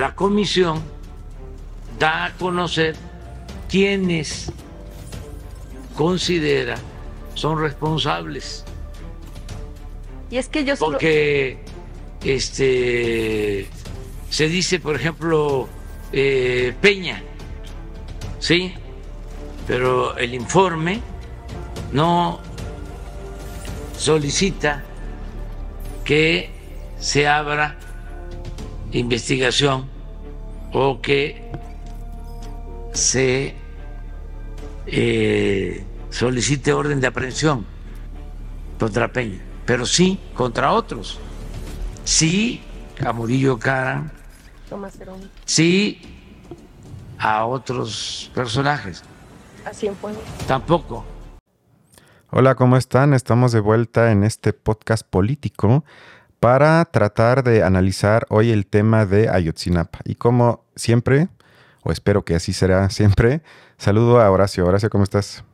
[0.00, 0.82] la comisión
[1.98, 2.96] da a conocer
[3.68, 4.50] quienes
[5.94, 6.76] considera
[7.34, 8.64] son responsables.
[10.30, 10.92] Y es que yo solo...
[10.92, 11.58] Porque
[12.24, 13.68] este,
[14.30, 15.68] se dice, por ejemplo,
[16.12, 17.22] eh, Peña,
[18.38, 18.72] ¿sí?
[19.66, 21.02] Pero el informe
[21.92, 22.40] no
[23.98, 24.82] solicita
[26.04, 26.48] que
[26.98, 27.76] se abra
[28.92, 29.89] investigación
[30.72, 31.50] o que
[32.92, 33.54] se
[34.86, 37.66] eh, solicite orden de aprehensión
[38.78, 41.18] contra Peña, pero sí contra otros.
[42.04, 42.62] Sí
[43.04, 44.10] a Murillo Cara,
[45.44, 46.00] sí
[47.18, 49.02] a otros personajes.
[49.64, 50.12] Así fue.
[50.46, 51.04] Tampoco.
[52.30, 53.12] Hola, ¿cómo están?
[53.12, 55.84] Estamos de vuelta en este podcast político
[56.40, 60.00] para tratar de analizar hoy el tema de Ayotzinapa.
[60.04, 61.28] Y como siempre,
[61.84, 63.42] o espero que así será siempre,
[63.76, 64.66] saludo a Horacio.
[64.66, 65.44] Horacio, ¿cómo estás?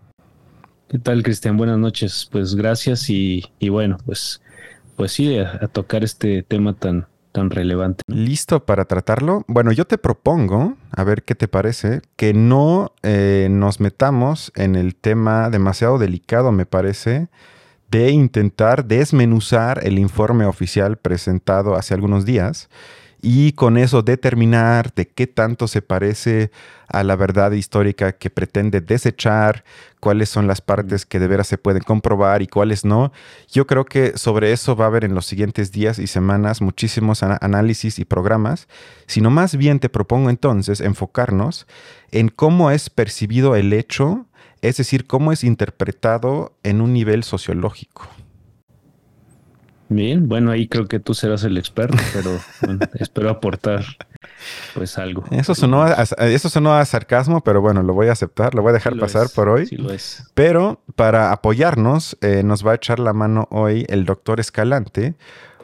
[0.89, 1.57] ¿Qué tal, Cristian?
[1.57, 2.29] Buenas noches.
[2.31, 4.41] Pues gracias y, bueno, pues,
[4.95, 8.05] pues sí, a, tocar este tema tan, tan relevante.
[8.07, 9.45] ¿Listo para tratarlo?
[9.49, 14.77] Bueno, yo te propongo, a ver qué te parece, que no eh, nos metamos en
[14.77, 17.29] el tema demasiado delicado, me parece,
[17.91, 22.69] de intentar desmenuzar el informe oficial presentado hace algunos días
[23.23, 26.51] y con eso determinar de qué tanto se parece
[26.89, 29.65] a la verdad histórica que pretende desechar,
[30.01, 33.13] cuáles son las partes que de veras se pueden comprobar y cuáles no.
[33.51, 37.23] Yo creo que sobre eso va a haber en los siguientes días y semanas muchísimos
[37.23, 38.69] análisis y programas,
[39.07, 41.67] sino más bien te propongo entonces enfocarnos
[42.13, 44.27] en cómo es percibido el hecho,
[44.63, 48.09] es decir, cómo es interpretado en un nivel sociológico.
[49.89, 52.31] Bien, bueno, ahí creo que tú serás el experto, pero
[52.95, 53.85] espero aportar
[54.75, 55.25] pues algo.
[55.31, 58.71] Eso sonó, a, eso sonó a sarcasmo, pero bueno, lo voy a aceptar, lo voy
[58.71, 59.67] a dejar pasar por hoy.
[59.67, 60.29] Sí lo es.
[60.35, 65.15] Pero para apoyarnos, eh, nos va a echar la mano hoy el doctor Escalante,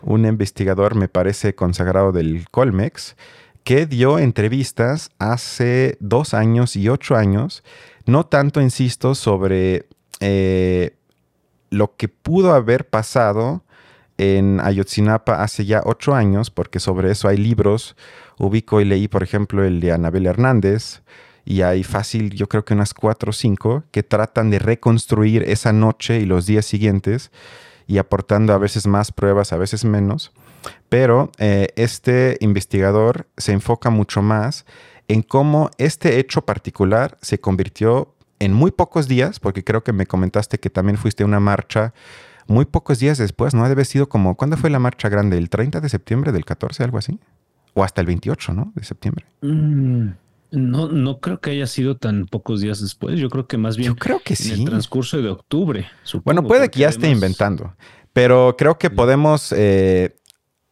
[0.03, 3.17] un investigador, me parece, consagrado del Colmex,
[3.65, 7.65] que dio entrevistas hace dos años y ocho años,
[8.07, 9.87] no tanto, insisto, sobre
[10.21, 10.97] eh,
[11.71, 13.63] lo que pudo haber pasado
[14.19, 17.97] en Ayotzinapa hace ya ocho años, porque sobre eso hay libros.
[18.39, 21.03] Ubico y leí, por ejemplo, el de Anabel Hernández,
[21.45, 25.73] y hay fácil, yo creo que unas cuatro o cinco, que tratan de reconstruir esa
[25.73, 27.31] noche y los días siguientes,
[27.87, 30.33] y aportando a veces más pruebas, a veces menos.
[30.89, 34.65] Pero eh, este investigador se enfoca mucho más
[35.09, 40.07] en cómo este hecho particular se convirtió en muy pocos días, porque creo que me
[40.07, 41.95] comentaste que también fuiste a una marcha
[42.47, 43.69] muy pocos días después, ¿no?
[43.69, 45.39] Debe sido como, ¿cuándo fue la marcha grande?
[45.39, 47.21] ¿El 30 de septiembre del 14, algo así?
[47.75, 48.73] O hasta el 28, ¿no?
[48.75, 49.25] De septiembre.
[49.43, 50.09] Mm,
[50.51, 53.19] no, no creo que haya sido tan pocos días después.
[53.19, 53.91] Yo creo que más bien.
[53.93, 54.53] Yo creo que sí.
[54.53, 55.87] En el transcurso de octubre.
[56.25, 57.75] bueno, puede que ya esté inventando,
[58.13, 60.17] pero creo que podemos eh,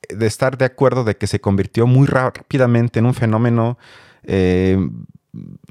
[0.09, 3.79] estar de acuerdo de que se convirtió muy rápidamente en un fenómeno
[4.25, 4.78] eh,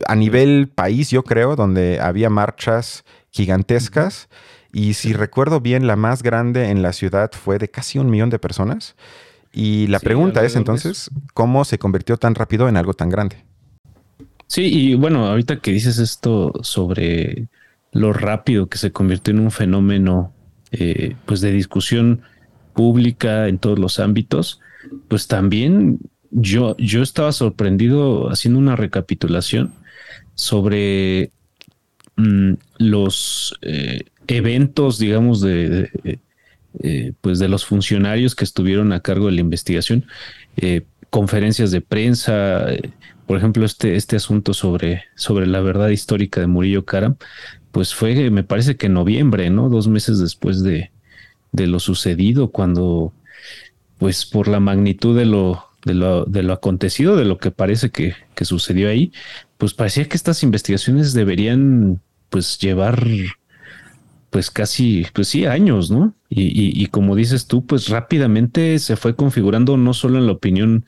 [0.08, 4.30] a nivel país, yo creo, donde había marchas gigantescas.
[4.72, 8.30] Y si recuerdo bien, la más grande en la ciudad fue de casi un millón
[8.30, 8.96] de personas.
[9.52, 13.44] Y la pregunta es entonces, ¿cómo se convirtió tan rápido en algo tan grande?
[14.46, 17.48] Sí, y bueno, ahorita que dices esto sobre
[17.92, 20.34] lo rápido que se convirtió en un fenómeno
[20.72, 22.22] eh, pues de discusión
[22.74, 24.62] pública en todos los ámbitos,
[25.08, 26.00] pues también
[26.32, 29.74] yo, yo estaba sorprendido haciendo una recapitulación
[30.36, 31.32] sobre
[32.16, 35.90] mm, los eh, eventos, digamos, de,
[36.84, 40.06] eh, pues de los funcionarios que estuvieron a cargo de la investigación,
[40.58, 42.66] eh, conferencias de prensa,
[43.26, 47.18] por ejemplo, este, este asunto sobre, sobre la verdad histórica de Murillo Karam,
[47.72, 49.70] pues fue, me parece que en noviembre, ¿no?
[49.70, 50.92] Dos meses después de,
[51.52, 53.14] de lo sucedido, cuando,
[53.98, 57.90] pues por la magnitud de lo, de lo, de lo acontecido, de lo que parece
[57.90, 59.12] que, que sucedió ahí,
[59.58, 63.06] pues parecía que estas investigaciones deberían pues llevar
[64.30, 66.14] pues casi, pues sí, años, ¿no?
[66.30, 70.86] Y, y, como dices tú, pues rápidamente se fue configurando no solo en la opinión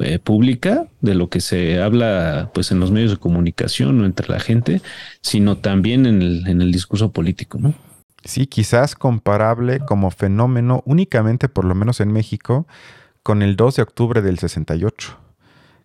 [0.00, 4.28] eh, pública de lo que se habla pues en los medios de comunicación o entre
[4.28, 4.82] la gente,
[5.20, 7.74] sino también en el, en el discurso político, ¿no?
[8.24, 12.66] Sí, quizás comparable como fenómeno únicamente, por lo menos en México,
[13.24, 15.18] con el 2 de octubre del 68.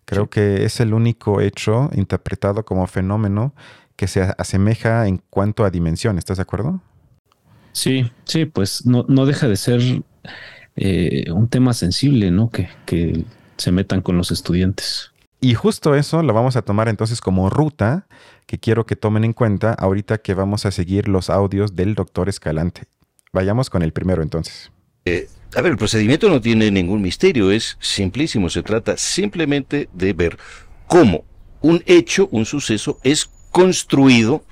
[0.04, 3.54] Creo que es el único hecho interpretado como fenómeno
[3.96, 6.80] que se asemeja en cuanto a dimensión, ¿estás de acuerdo?
[7.72, 9.80] Sí, sí, pues no, no deja de ser
[10.76, 12.50] eh, un tema sensible, ¿no?
[12.50, 13.24] Que, que
[13.56, 15.12] se metan con los estudiantes.
[15.40, 18.06] Y justo eso lo vamos a tomar entonces como ruta
[18.46, 22.28] que quiero que tomen en cuenta ahorita que vamos a seguir los audios del doctor
[22.28, 22.82] Escalante.
[23.32, 24.72] Vayamos con el primero entonces.
[25.06, 30.12] Eh, a ver, el procedimiento no tiene ningún misterio, es simplísimo, se trata simplemente de
[30.12, 30.38] ver
[30.86, 31.24] cómo
[31.60, 34.44] un hecho, un suceso, es construido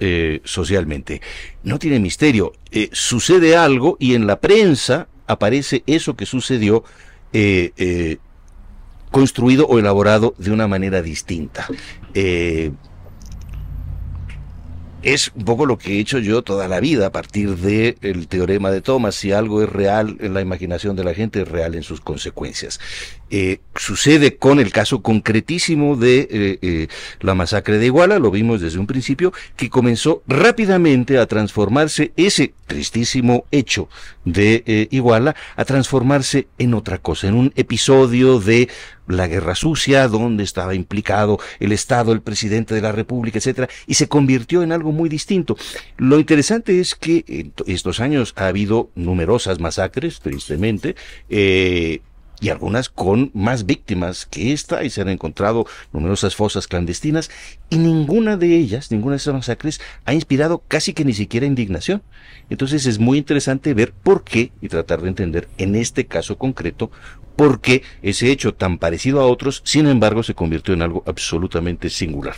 [0.00, 1.20] eh, socialmente.
[1.62, 6.84] No tiene misterio, eh, sucede algo y en la prensa aparece eso que sucedió
[9.10, 11.66] construido o elaborado de una manera distinta.
[15.02, 17.96] Eh, es un poco lo que he hecho yo toda la vida a partir del
[18.02, 19.14] el teorema de Thomas.
[19.14, 22.80] Si algo es real en la imaginación de la gente, es real en sus consecuencias.
[23.34, 26.88] Eh, sucede con el caso concretísimo de eh, eh,
[27.20, 32.52] la masacre de Iguala, lo vimos desde un principio, que comenzó rápidamente a transformarse ese
[32.66, 33.88] tristísimo hecho
[34.26, 38.68] de Iguala, a transformarse en otra cosa, en un episodio de
[39.16, 43.94] la guerra sucia, donde estaba implicado el Estado, el presidente de la República, etcétera, y
[43.94, 45.56] se convirtió en algo muy distinto.
[45.96, 50.96] Lo interesante es que en estos años ha habido numerosas masacres, tristemente,
[51.28, 52.00] eh,
[52.42, 57.30] y algunas con más víctimas que esta, y se han encontrado numerosas fosas clandestinas,
[57.70, 62.02] y ninguna de ellas, ninguna de esas masacres, ha inspirado casi que ni siquiera indignación.
[62.50, 66.90] Entonces es muy interesante ver por qué y tratar de entender en este caso concreto
[67.36, 71.90] por qué ese hecho tan parecido a otros, sin embargo, se convirtió en algo absolutamente
[71.90, 72.34] singular.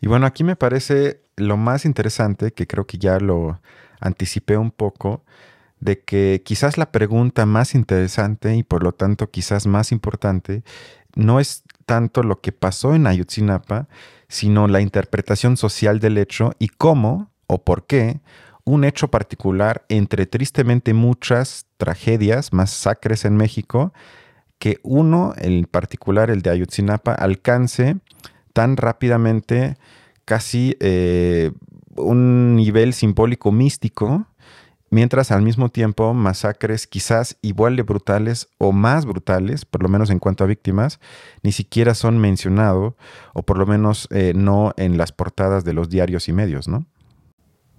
[0.00, 3.60] Y bueno, aquí me parece lo más interesante, que creo que ya lo
[4.00, 5.24] anticipé un poco,
[5.80, 10.62] de que quizás la pregunta más interesante y por lo tanto quizás más importante
[11.14, 13.88] no es tanto lo que pasó en Ayutzinapa,
[14.28, 18.20] sino la interpretación social del hecho y cómo o por qué
[18.64, 23.92] un hecho particular entre tristemente muchas tragedias, masacres en México,
[24.58, 27.96] que uno, en particular el de Ayutzinapa, alcance
[28.52, 29.76] tan rápidamente
[30.24, 31.52] casi eh,
[31.96, 34.26] un nivel simbólico místico,
[34.96, 40.08] mientras al mismo tiempo masacres quizás igual de brutales o más brutales, por lo menos
[40.08, 41.00] en cuanto a víctimas,
[41.42, 42.94] ni siquiera son mencionados,
[43.34, 46.86] o por lo menos eh, no en las portadas de los diarios y medios, ¿no?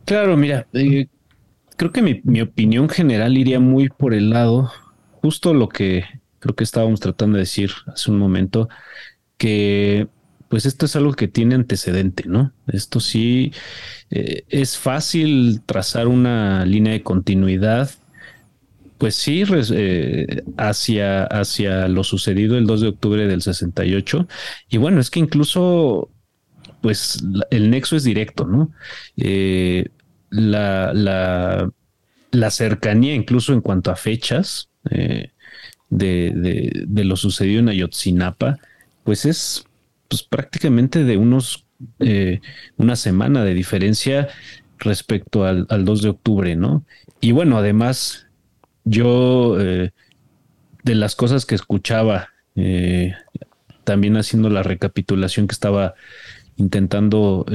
[0.06, 1.08] Claro, mira, eh,
[1.76, 4.72] creo que mi, opinión general iría muy por el lado,
[5.24, 6.04] justo lo que
[6.38, 8.70] creo que estábamos tratando de decir hace un momento,
[9.40, 10.08] que
[10.50, 12.54] pues esto es algo que tiene antecedente, ¿no?
[12.68, 13.52] Esto sí
[14.10, 17.92] eh, es fácil trazar una línea de continuidad,
[18.98, 24.28] pues sí, eh, hacia, hacia lo sucedido el 2 de octubre del 68.
[24.70, 26.10] Y bueno, es que incluso,
[26.82, 28.72] pues el nexo es directo, ¿no?
[30.30, 31.72] la, la,
[32.32, 35.32] la cercanía, incluso en cuanto a fechas eh,
[35.90, 38.58] de, de, lo sucedido en Ayotzinapa,
[39.04, 39.66] pues es
[40.08, 41.66] pues, prácticamente de unos
[42.00, 42.42] eh,
[42.78, 44.30] una semana de diferencia
[44.80, 46.86] respecto al, al, 2 de octubre, ¿no?
[47.22, 48.28] Y bueno, además,
[48.84, 49.92] yo eh,
[50.84, 52.30] de las cosas que escuchaba,
[53.84, 55.94] también haciendo la recapitulación que estaba
[56.56, 57.46] intentando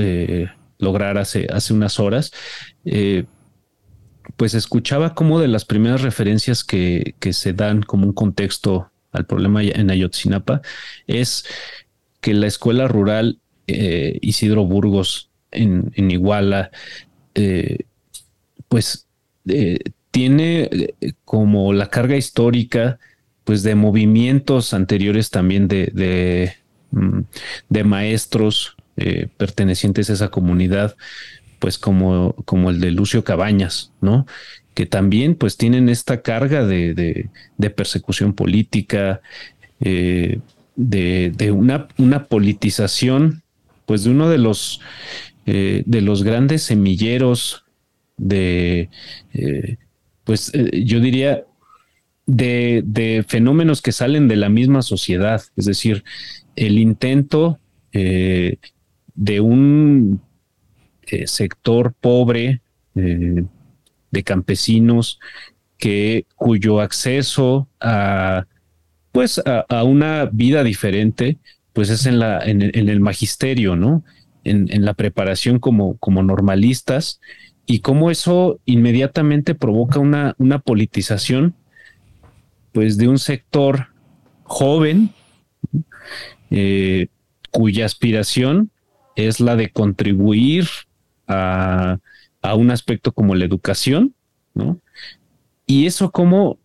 [0.82, 2.32] lograr hace, hace unas horas,
[2.84, 3.24] eh,
[4.36, 9.62] pues escuchaba como de las primeras referencias que, se dan como un contexto al problema
[9.62, 10.62] en Ayotzinapa
[11.06, 11.44] es
[12.22, 16.70] que la escuela rural eh, Isidro Burgos en, Iguala,
[17.34, 17.80] eh,
[18.68, 19.06] pues
[20.10, 20.94] tiene
[21.26, 22.98] como la carga histórica
[23.44, 26.54] pues de movimientos anteriores también de, de,
[26.92, 27.20] mm,
[27.68, 30.96] de maestros eh, pertenecientes a esa comunidad,
[31.58, 34.26] pues como, como el de Lucio Cabañas, ¿no?
[34.74, 37.28] Que también pues tienen esta carga de,
[37.74, 39.22] persecución política,
[39.80, 40.40] eh,
[40.76, 43.42] de, una, una, politización,
[43.86, 44.80] pues de uno de los,
[45.46, 47.64] eh, de los grandes semilleros
[48.16, 48.88] de,
[50.24, 51.44] pues yo diría,
[52.26, 56.04] de, de, fenómenos que salen de la misma sociedad, es decir,
[56.54, 57.58] el intento
[59.14, 60.20] de un
[61.12, 62.62] eh, sector pobre
[62.94, 63.44] eh,
[64.10, 65.18] de campesinos
[65.76, 68.46] que cuyo acceso a
[69.12, 71.38] pues a, una vida diferente
[71.72, 74.04] pues es en la en, el magisterio no
[74.44, 77.20] en, la preparación como como normalistas
[77.66, 81.54] y cómo eso inmediatamente provoca una, una politización
[82.72, 83.88] pues de un sector
[84.42, 85.10] joven
[86.50, 87.06] eh,
[87.50, 88.70] cuya aspiración
[89.16, 90.66] es la de contribuir
[91.26, 91.98] a,
[92.56, 94.14] un aspecto como la educación,
[94.52, 94.80] ¿no?
[95.64, 96.58] Y eso como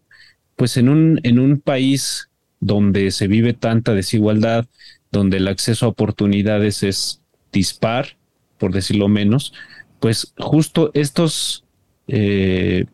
[0.56, 2.30] pues en un, en un país
[2.68, 4.68] donde se vive tanta desigualdad,
[5.12, 7.22] donde el acceso a oportunidades es
[7.52, 8.18] dispar,
[8.60, 9.54] por decirlo menos,
[10.00, 11.64] pues justo estos
[12.08, 12.86] eh,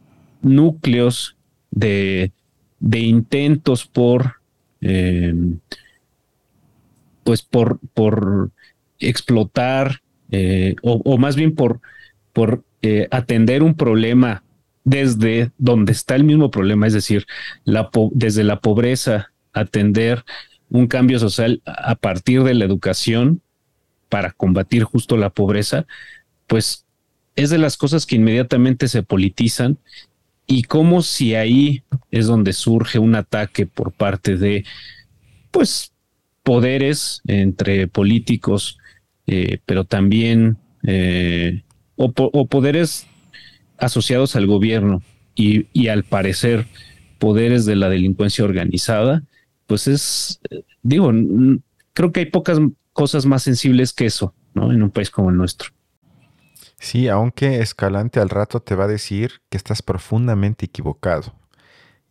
[0.42, 1.36] núcleos
[1.72, 2.32] de,
[2.80, 4.36] intentos por,
[4.82, 5.34] eh,
[7.24, 8.52] pues por, por
[9.00, 10.02] explotar,
[10.32, 11.82] eh, o, más bien por,
[12.32, 12.64] por
[13.12, 14.44] atender un problema
[14.84, 17.26] desde donde está el mismo problema, es decir,
[18.12, 20.24] desde la pobreza, atender
[20.70, 23.42] un cambio social a partir de la educación
[24.10, 25.86] para combatir justo la pobreza,
[26.48, 26.86] pues
[27.36, 29.78] es de las cosas que inmediatamente se politizan
[30.46, 34.66] y como si ahí es donde surge un ataque por parte de,
[35.52, 35.94] pues,
[36.44, 38.78] poderes entre políticos,
[39.26, 41.64] eh, pero también, eh,
[41.96, 43.08] o, poderes
[43.78, 45.02] asociados al gobierno
[45.36, 46.68] y, y, al parecer
[47.20, 49.24] poderes de la delincuencia organizada,
[49.74, 50.40] pues es,
[50.84, 51.12] digo,
[51.94, 52.60] creo que hay pocas
[52.92, 54.72] cosas más sensibles que eso, ¿no?
[54.72, 55.72] En un país como el nuestro.
[56.78, 61.34] Sí, aunque Escalante al rato te va a decir que estás profundamente equivocado.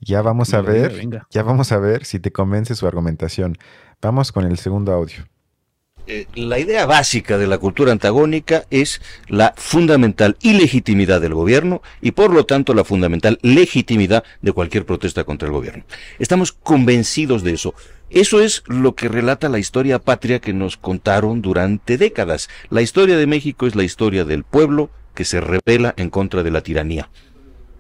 [0.01, 3.57] Ya vamos a ver, ya vamos a ver si te convence su argumentación.
[4.01, 5.25] Vamos con el segundo audio.
[6.09, 12.11] Eh, la idea básica de la cultura antagónica es la fundamental ilegitimidad del gobierno y
[12.11, 15.85] por lo tanto la fundamental legitimidad de cualquier protesta contra el gobierno.
[16.19, 17.75] Estamos convencidos de eso.
[18.11, 22.49] Eso es lo que relata la historia patria que nos contaron durante décadas.
[22.69, 26.51] La historia de México es la historia del pueblo que se revela en contra de
[26.51, 27.09] la tiranía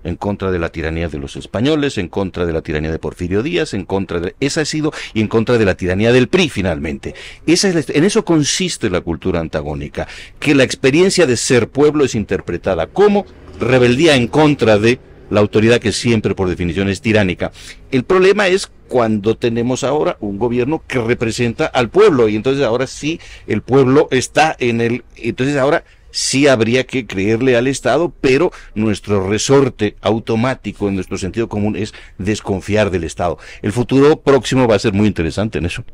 [0.05, 3.43] en contra de la tiranía de los españoles, en contra de la tiranía de Porfirio
[3.43, 6.49] Díaz, en contra de esa ha sido y en contra de la tiranía del PRI
[6.49, 7.15] finalmente.
[7.47, 10.07] Esa es en eso consiste la cultura antagónica,
[10.39, 13.27] que la experiencia de ser pueblo es interpretada como
[13.61, 14.99] rebeldía en contra de
[15.31, 17.53] la autoridad que siempre por definición es tiránica.
[17.91, 22.87] El problema es cuando tenemos ahora un gobierno que representa al pueblo y entonces ahora
[22.87, 28.53] sí el pueblo está en el entonces ahora sí habría que creerle al Estado, pero
[28.75, 33.39] nuestro resorte automático en nuestro sentido común es desconfiar del Estado.
[33.63, 35.85] El futuro próximo va a ser muy interesante en eso.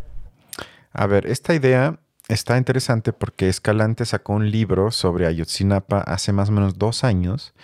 [0.93, 6.51] A ver, esta idea está interesante porque Escalante sacó un libro sobre Ayotzinapa hace más
[6.51, 7.55] o menos dos años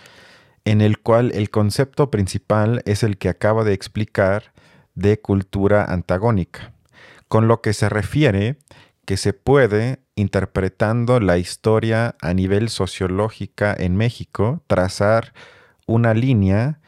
[0.65, 4.51] en el cual el concepto principal es el que acaba de explicar
[4.95, 6.73] de cultura antagónica,
[7.27, 8.57] con lo que se refiere
[9.05, 15.33] que se puede, interpretando la historia a nivel sociológica en México, trazar
[15.87, 16.79] una línea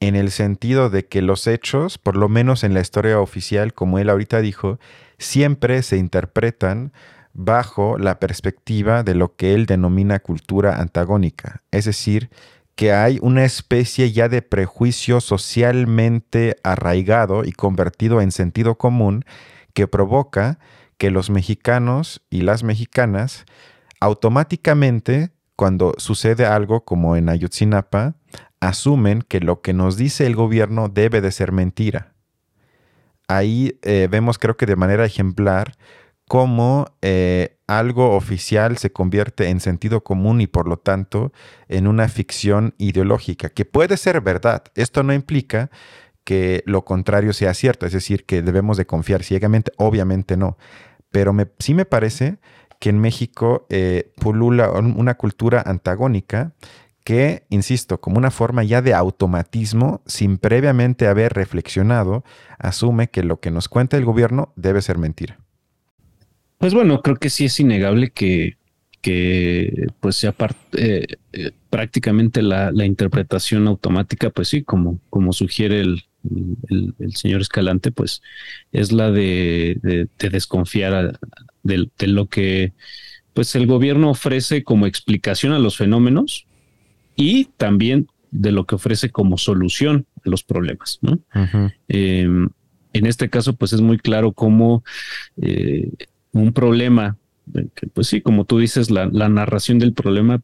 [0.00, 3.98] en el sentido de que los hechos, por lo menos en la historia oficial, como
[3.98, 4.78] él ahorita dijo,
[5.18, 6.92] siempre se interpretan
[7.32, 12.30] bajo la perspectiva de lo que él denomina cultura antagónica, es decir,
[12.74, 19.24] que hay una especie ya de prejuicio socialmente arraigado y convertido en sentido común
[19.72, 20.58] que provoca
[20.98, 23.44] que los mexicanos y las mexicanas
[24.00, 28.14] automáticamente, cuando sucede algo como en Ayotzinapa,
[28.60, 32.14] asumen que lo que nos dice el gobierno debe de ser mentira.
[33.28, 35.76] Ahí eh, vemos, creo que de manera ejemplar,
[36.28, 41.32] cómo eh, algo oficial se convierte en sentido común y por lo tanto
[41.68, 44.64] en una ficción ideológica, que puede ser verdad.
[44.74, 45.70] Esto no implica
[46.24, 50.58] que lo contrario sea cierto, es decir, que debemos de confiar ciegamente, obviamente no,
[51.10, 52.38] pero sí me parece
[52.80, 56.52] que en México eh, pulula una cultura antagónica
[57.04, 62.24] que, insisto, como una forma ya de automatismo, sin previamente haber reflexionado,
[62.58, 65.38] asume que lo que nos cuenta el gobierno debe ser mentira.
[66.58, 68.56] Pues bueno, creo que sí es innegable que,
[69.02, 70.34] que pues sea
[70.72, 76.02] eh, eh, prácticamente la, interpretación automática, pues sí, como, como sugiere el,
[77.14, 78.22] señor Escalante, pues
[78.72, 81.18] es la de, desconfiar
[81.62, 82.72] de, lo que
[83.34, 86.46] pues el gobierno ofrece como explicación a los fenómenos
[87.16, 90.98] y también de lo que ofrece como solución a los problemas.
[91.02, 91.20] ¿no?
[91.88, 92.48] Em,
[92.92, 94.84] en este caso, pues es muy claro cómo
[95.40, 95.90] eh,
[96.32, 97.16] un problema,
[97.74, 100.40] que pues sí, como tú dices, la, narración del problema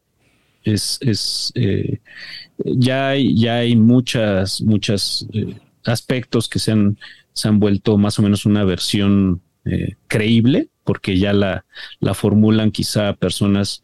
[0.63, 2.01] es, es eh,
[2.65, 6.99] ya hay, ya hay muchas, muchas eh, aspectos que se han,
[7.33, 11.65] se han vuelto más o menos una versión eh, creíble, porque ya la,
[12.01, 13.83] la formulan quizá personas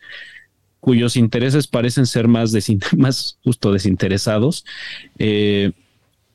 [0.80, 2.52] cuyos intereses parecen ser más,
[2.96, 4.64] más justo desinteresados,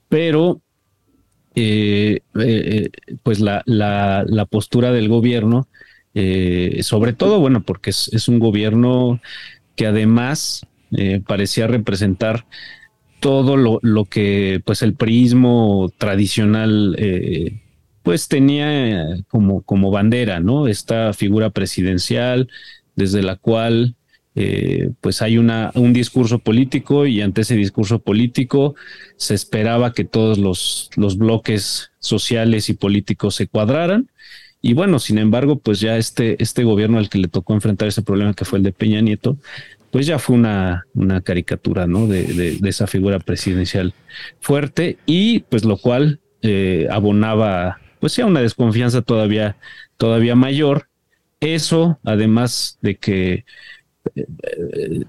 [0.09, 0.61] pero
[1.55, 2.89] eh, eh,
[3.21, 5.67] pues la, la, la, postura del gobierno,
[6.15, 9.21] eh, sobre todo, bueno, porque es, un gobierno
[9.75, 10.65] que además
[11.25, 12.45] parecía representar
[13.23, 17.61] todo lo, que pues el prismo tradicional eh,
[18.03, 20.67] pues tenía como, como bandera, ¿no?
[20.67, 22.49] Esta figura presidencial
[22.97, 23.95] desde la cual
[24.35, 28.75] eh, pues hay una, un discurso político y ante ese discurso político
[29.15, 34.09] se esperaba que todos los, los bloques sociales y políticos se cuadraran.
[34.61, 38.01] Y bueno, sin embargo, pues ya este, este gobierno al que le tocó enfrentar ese
[38.01, 39.37] problema que fue el de Peña Nieto,
[39.93, 42.07] pues ya fue una, una caricatura, ¿no?
[42.07, 42.23] De,
[42.59, 43.93] de, esa figura presidencial
[44.39, 49.55] fuerte y pues lo cual eh, abonaba, pues ya una desconfianza todavía,
[49.97, 50.87] todavía mayor.
[51.39, 53.45] Eso, además de que
[54.15, 54.25] eh,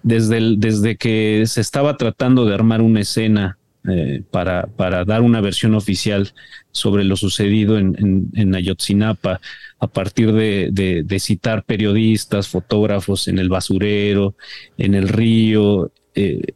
[0.03, 5.75] desde, desde que se estaba tratando de armar una escena eh, para, dar una versión
[5.75, 6.33] oficial
[6.73, 9.43] sobre lo sucedido en, en, Ayotzinapa,
[9.79, 14.37] a partir de, citar periodistas, fotógrafos en el basurero,
[14.79, 16.55] en el río, eh,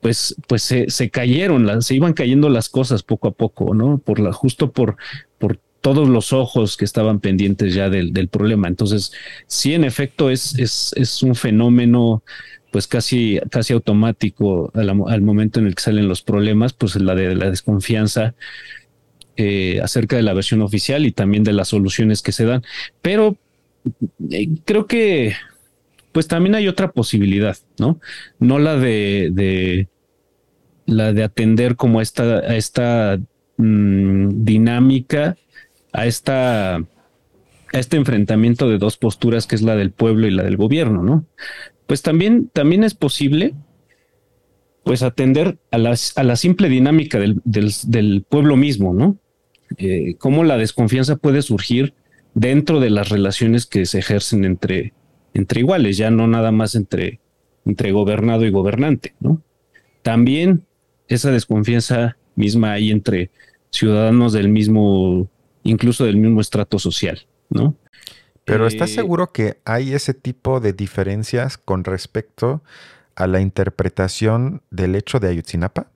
[0.00, 3.98] pues, pues se, cayeron, se iban cayendo las cosas poco a poco, ¿no?
[3.98, 4.96] Por justo por,
[5.36, 8.68] por todos los ojos que estaban pendientes ya del, problema.
[8.68, 9.12] Entonces,
[9.46, 12.22] sí, en efecto, es, es un fenómeno
[12.74, 17.36] pues casi, casi automático al, momento en el que salen los problemas, pues la de
[17.36, 18.34] la desconfianza
[19.36, 22.64] eh, acerca de la versión oficial y también de las soluciones que se dan.
[23.00, 23.36] Pero
[24.28, 25.34] eh, creo que
[26.10, 28.00] pues también hay otra posibilidad, ¿no?
[28.40, 29.86] No la de,
[30.84, 33.20] la de atender como esta, a esta
[33.56, 35.36] mm, dinámica,
[35.92, 36.78] a esta
[37.74, 41.02] a este enfrentamiento de dos posturas que es la del pueblo y la del gobierno,
[41.02, 41.24] ¿no?
[41.86, 43.54] Pues también, también es posible
[44.84, 49.16] pues atender a, a la simple dinámica del, del, pueblo mismo, ¿no?
[49.78, 51.94] Eh, cómo la desconfianza puede surgir
[52.34, 54.92] dentro de las relaciones que se ejercen entre,
[55.32, 57.20] entre iguales, ya no nada más entre,
[57.64, 59.42] entre gobernado y gobernante, ¿no?
[60.02, 60.66] También
[61.08, 63.30] esa desconfianza misma hay entre
[63.70, 65.30] ciudadanos del mismo,
[65.62, 67.74] incluso del mismo estrato social, ¿no?
[68.44, 72.62] Pero ¿estás eh, seguro que hay ese tipo de diferencias con respecto
[73.16, 75.86] a la interpretación del hecho de Ayutzinapa?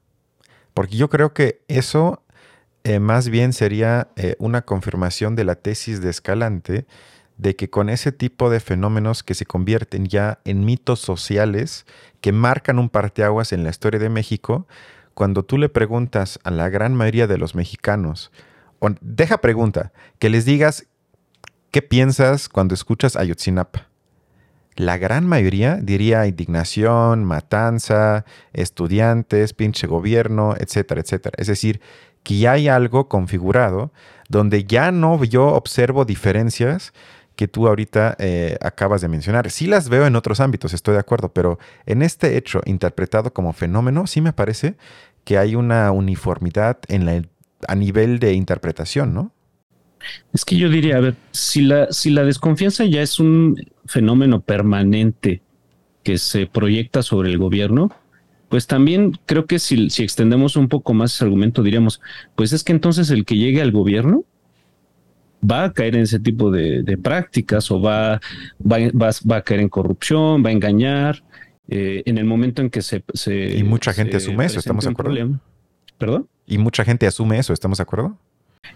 [0.75, 2.23] Porque yo creo que eso
[2.85, 6.87] eh, más bien sería eh, una confirmación de la tesis de Escalante
[7.37, 11.87] de que con ese tipo de fenómenos que se convierten ya en mitos sociales
[12.21, 14.67] que marcan un parteaguas en la historia de México,
[15.15, 18.33] cuando tú le preguntas a la gran mayoría de los mexicanos,
[18.81, 20.87] o deja pregunta, que les digas
[21.71, 23.89] ¿Qué piensas cuando escuchas Ayotzinapa?
[24.75, 31.35] La gran mayoría diría indignación, matanza, estudiantes, pinche gobierno, etcétera, etcétera.
[31.37, 31.83] Es decir,
[32.23, 33.93] que ya hay algo configurado
[34.31, 36.95] donde ya no yo observo diferencias
[37.37, 39.51] que tú ahorita eh, acabas de mencionar.
[39.51, 43.53] Sí las veo en otros ámbitos, estoy de acuerdo, pero en este hecho interpretado como
[43.53, 44.77] fenómeno, sí me parece
[45.25, 46.79] que hay una uniformidad
[47.69, 49.33] a nivel de interpretación, ¿no?
[50.33, 53.57] Es que yo diría, a ver, si la, si la desconfianza ya es un
[53.87, 55.43] fenómeno permanente
[56.03, 57.91] que se proyecta sobre el gobierno,
[58.49, 62.01] pues también creo que si, si extendemos un poco más ese argumento, diríamos,
[62.35, 64.25] pues es que entonces el que llegue al gobierno
[65.49, 68.21] va a caer en ese tipo de, prácticas o va,
[68.61, 68.79] va,
[69.31, 71.23] va, a caer en corrupción, va a engañar.
[71.71, 73.05] Eh, en el momento en que se...
[73.55, 75.39] y mucha gente asume eso, ¿estamos de acuerdo?
[75.99, 76.29] ¿Perdón?
[76.47, 78.19] Y mucha gente asume eso, ¿estamos de acuerdo?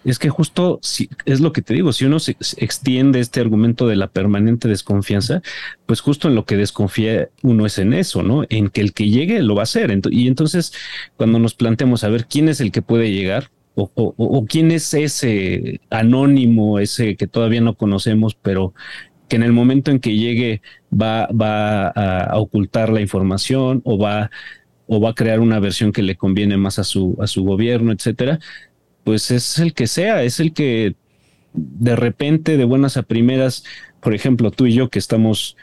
[0.04, 3.86] Es que justo si, es lo que te digo, si uno se, extiende este argumento
[3.86, 5.42] de la permanente desconfianza,
[5.86, 8.44] pues justo en lo que desconfía uno es en eso, ¿no?
[8.48, 9.92] En que el que llegue lo va a hacer.
[10.10, 10.72] y entonces,
[11.16, 15.80] cuando nos planteamos a ver quién es el que puede llegar, o, quién es ese
[15.90, 18.74] anónimo, ese que todavía no conocemos, pero
[19.28, 20.60] que en el momento en que llegue
[20.92, 24.30] va, va a, ocultar la información o va,
[24.86, 27.92] o va a crear una versión que le conviene más a su, a su gobierno,
[27.92, 28.40] etcétera
[29.04, 30.96] pues es el que sea, es el que
[31.54, 33.64] de repente, de buenas a primeras,
[34.00, 35.56] por ejemplo, tú y yo que estamos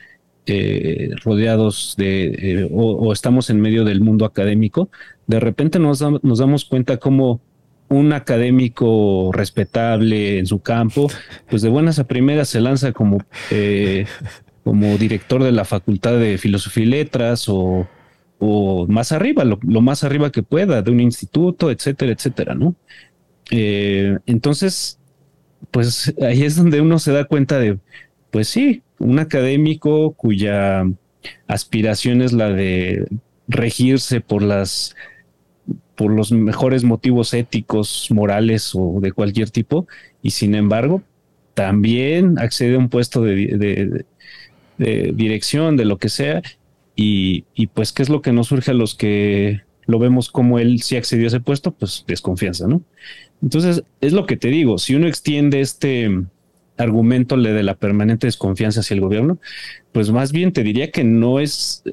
[0.45, 4.89] eh, rodeados de, eh, o, estamos en medio del mundo académico,
[5.28, 7.41] de repente nos, nos damos cuenta como
[7.89, 11.08] un académico respetable en su campo,
[11.49, 14.06] pues de buenas a primeras se lanza como, eh,
[14.63, 17.88] como director de la Facultad de Filosofía y Letras o,
[18.38, 22.75] o más arriba, lo, lo, más arriba que pueda, de un instituto, etcétera, etcétera, ¿no?
[23.52, 25.00] Eh, entonces,
[25.72, 27.80] pues ahí es donde uno se da cuenta de,
[28.32, 30.86] pues sí, un académico cuya
[31.48, 33.08] aspiración es la de
[33.48, 34.96] regirse por las
[35.96, 39.86] por los mejores motivos éticos, morales o de cualquier tipo,
[40.22, 41.04] y sin embargo,
[41.56, 44.06] también accede a un puesto de,
[44.78, 46.42] dirección, de lo que sea,
[46.96, 50.60] y, y, pues qué es lo que nos surge a los que lo vemos como
[50.60, 52.84] él sí accedió a ese puesto, pues desconfianza, ¿no?
[53.41, 56.12] Entonces, es lo que te digo, si uno extiende este
[56.78, 59.39] argumento de la permanente desconfianza hacia el gobierno,
[59.91, 61.84] pues más bien te diría que no es,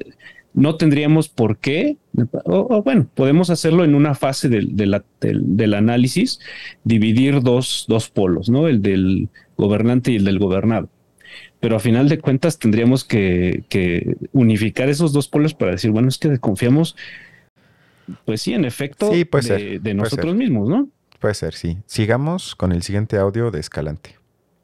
[0.53, 1.97] no tendríamos por qué,
[2.45, 6.39] o, bueno, podemos hacerlo en una fase del, análisis,
[6.83, 8.67] dividir dos, dos polos, ¿no?
[8.67, 10.87] El del gobernante y el del gobernado.
[11.59, 13.63] Pero a final de cuentas tendríamos que,
[14.33, 16.95] unificar esos dos polos para decir, bueno, es que desconfiamos,
[18.25, 20.89] pues sí, en efecto, de, nosotros mismos, ¿no?
[21.19, 21.77] Puede ser, sí.
[21.85, 24.15] Sigamos con el siguiente audio de Escalante.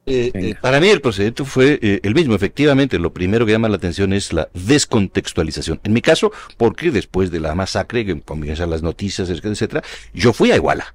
[0.06, 2.36] Eh, eh, para mí el procedimiento fue eh, el mismo.
[2.36, 5.79] Efectivamente, lo primero que llama la atención es la descontextualización.
[5.84, 9.82] En mi caso, porque después de la masacre, que comienzan las noticias, etcétera,
[10.13, 10.93] yo fui a Iguala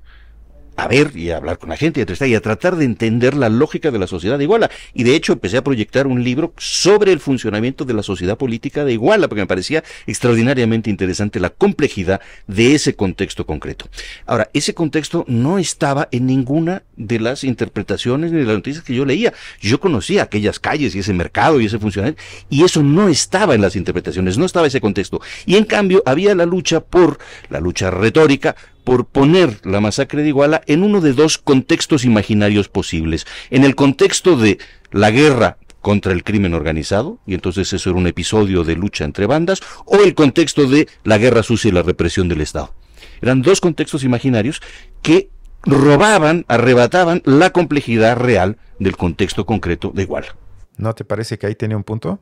[0.78, 3.90] a ver y a hablar con la gente y a, tratar de entender la lógica
[3.90, 4.70] de la sociedad de Iguala.
[4.94, 8.84] Y de hecho empecé a proyectar un libro sobre el funcionamiento de la sociedad política
[8.84, 13.86] de Iguala, porque me parecía extraordinariamente interesante la complejidad de ese contexto concreto.
[14.24, 18.94] Ahora, ese contexto no estaba en ninguna de las interpretaciones ni de las noticias que
[18.94, 19.32] yo leía.
[19.60, 23.62] Yo conocía aquellas calles y ese mercado y ese funcionamiento, y eso no estaba en
[23.62, 25.20] las interpretaciones, no estaba ese contexto.
[25.44, 27.18] Y en cambio había la lucha por,
[27.50, 28.54] la lucha retórica,
[28.88, 33.26] por poner la masacre de Iguala en uno de dos contextos imaginarios posibles.
[33.50, 34.56] En el contexto de
[34.92, 39.26] la guerra contra el crimen organizado, y entonces eso era un episodio de lucha entre
[39.26, 42.72] bandas, o el contexto de la guerra sucia y la represión del Estado.
[43.20, 44.62] Eran dos contextos imaginarios
[45.02, 45.28] que
[45.64, 50.34] robaban, arrebataban la complejidad real del contexto concreto de Iguala.
[50.78, 52.20] ¿No te parece que ahí tiene un punto?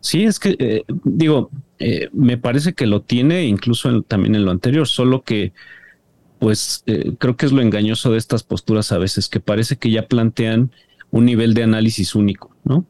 [0.00, 4.52] Sí, es que, eh, digo, eh, me parece que lo tiene incluso también en lo
[4.52, 5.52] anterior, solo que
[6.42, 9.92] pues eh, creo que es lo engañoso de estas posturas a veces, que parece que
[9.92, 10.72] ya plantean
[11.12, 12.84] un nivel de análisis único, ¿no?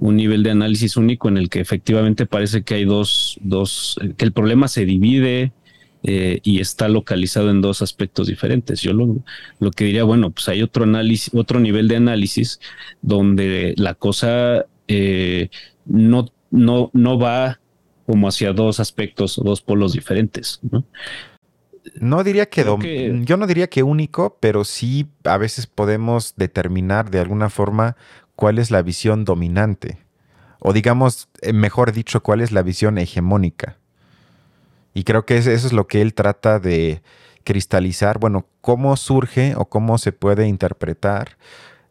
[0.00, 4.14] Un nivel de análisis único en el que efectivamente parece que hay dos, dos, eh,
[4.16, 5.52] que el problema se divide
[6.02, 8.80] eh, y está localizado en dos aspectos diferentes.
[8.80, 9.22] Yo lo,
[9.60, 12.58] lo que diría, bueno, pues hay otro análisis, otro nivel de análisis
[13.02, 14.66] donde la cosa
[15.86, 17.60] no, no, no va
[18.04, 20.84] como hacia dos aspectos o dos polos diferentes, ¿no?
[21.94, 22.64] No diría que,
[23.24, 27.96] yo no diría que único, pero sí a veces podemos determinar de alguna forma
[28.36, 29.98] cuál es la visión dominante.
[30.58, 33.78] O digamos, eh, mejor dicho, cuál es la visión hegemónica.
[34.92, 37.02] Y creo que eso es lo que él trata de
[37.44, 38.18] cristalizar.
[38.18, 41.38] Bueno, cómo surge o cómo se puede interpretar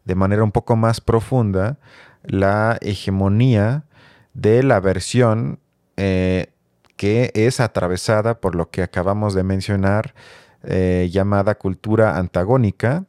[0.04, 1.78] de manera un poco más profunda
[2.22, 3.84] la hegemonía
[4.34, 5.58] de la versión
[5.96, 6.52] eh,
[7.00, 10.12] que es atravesada por lo que acabamos de mencionar,
[10.64, 13.06] eh, llamada cultura antagónica,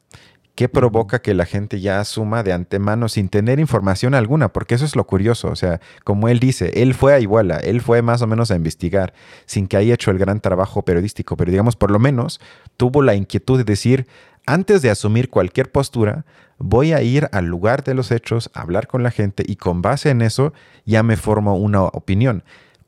[0.54, 4.86] que provoca que la gente ya asuma de antemano sin tener información alguna, porque eso
[4.86, 8.22] es lo curioso, o sea, como él dice, él fue a Iguala, él fue más
[8.22, 9.12] o menos a investigar,
[9.44, 12.40] sin que haya hecho el gran trabajo periodístico, pero digamos, por lo menos
[12.78, 14.06] tuvo la inquietud de decir,
[14.46, 16.24] antes de asumir cualquier postura,
[16.56, 19.82] voy a ir al lugar de los hechos, a hablar con la gente y con
[19.82, 20.54] base en eso
[20.86, 22.42] ya me formo una opinión.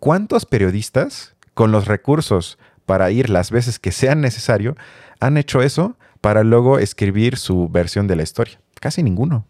[0.04, 4.76] ¿Cuántos periodistas con los recursos para ir las veces que sean necesario
[5.18, 8.60] han hecho eso para luego escribir su versión de la historia?
[8.78, 9.46] Casi ninguno.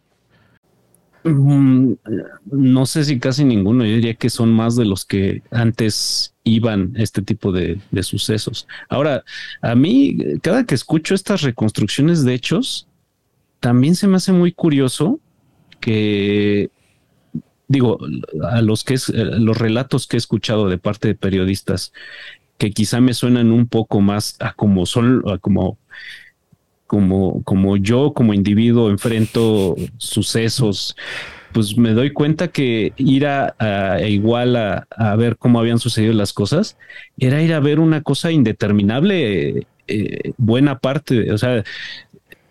[1.24, 1.94] Mm,
[2.52, 6.92] no sé si casi ninguno, yo diría que son más de los que antes iban
[6.94, 8.68] este tipo de, sucesos.
[8.88, 9.24] Ahora,
[9.60, 12.86] a mí, cada que escucho estas reconstrucciones de hechos,
[13.58, 15.18] también se me hace muy curioso
[15.80, 16.70] que
[17.68, 17.98] digo,
[18.50, 21.92] a los que es, eh, los relatos que he escuchado de parte de periodistas
[22.58, 25.78] que quizá me suenan un poco más a como son, como,
[26.86, 30.94] como, como yo como individuo enfrento sucesos,
[31.52, 36.32] pues me doy cuenta que ir a, igual a, a, ver cómo habían sucedido las
[36.32, 36.76] cosas
[37.18, 41.62] era ir a ver una cosa indeterminable eh, buena parte, o sea,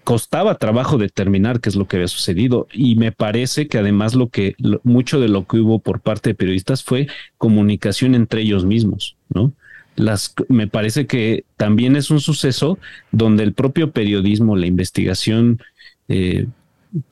[0.04, 4.30] costaba trabajo determinar qué es lo que había sucedido y me parece que además lo
[4.30, 9.16] que mucho de lo que hubo por parte de periodistas fue comunicación entre ellos mismos,
[9.30, 9.54] ¿no?
[9.96, 12.80] Las, me parece que también es un suceso
[13.12, 15.62] donde el propio periodismo, la investigación,
[16.08, 16.48] eh,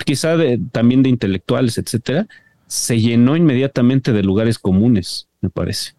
[0.03, 0.35] quizá
[0.71, 2.27] también de intelectuales, etcétera,
[2.65, 5.91] se llenó inmediatamente de lugares comunes, me parece.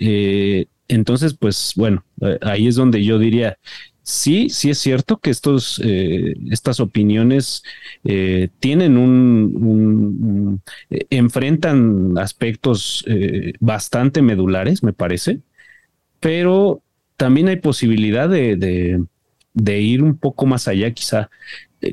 [0.00, 3.58] Eh, entonces, pues bueno, eh, ahí es donde yo diría,
[4.02, 7.62] sí, sí es cierto que estos, eh, estas opiniones
[8.04, 13.04] eh, tienen un, eh, enfrentan aspectos
[13.60, 15.40] bastante medulares, me parece,
[16.20, 16.82] pero
[17.16, 19.00] también hay posibilidad de,
[19.66, 21.30] ir un poco más allá, quizá.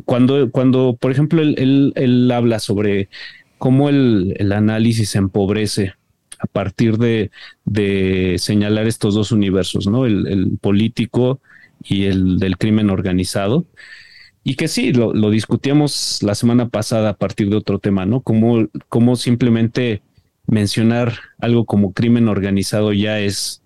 [0.06, 3.10] Cuando, cuando por ejemplo, él, habla sobre
[3.58, 5.93] cómo el, el análisis empobrece
[6.39, 10.06] a partir de, señalar estos dos universos, ¿no?
[10.06, 11.41] El, político
[11.83, 13.65] y el del crimen organizado.
[14.43, 18.21] Y que sí, lo, discutíamos la semana pasada a partir de otro tema, ¿no?
[18.21, 20.01] Como, simplemente
[20.45, 23.61] mencionar algo como crimen organizado ya es,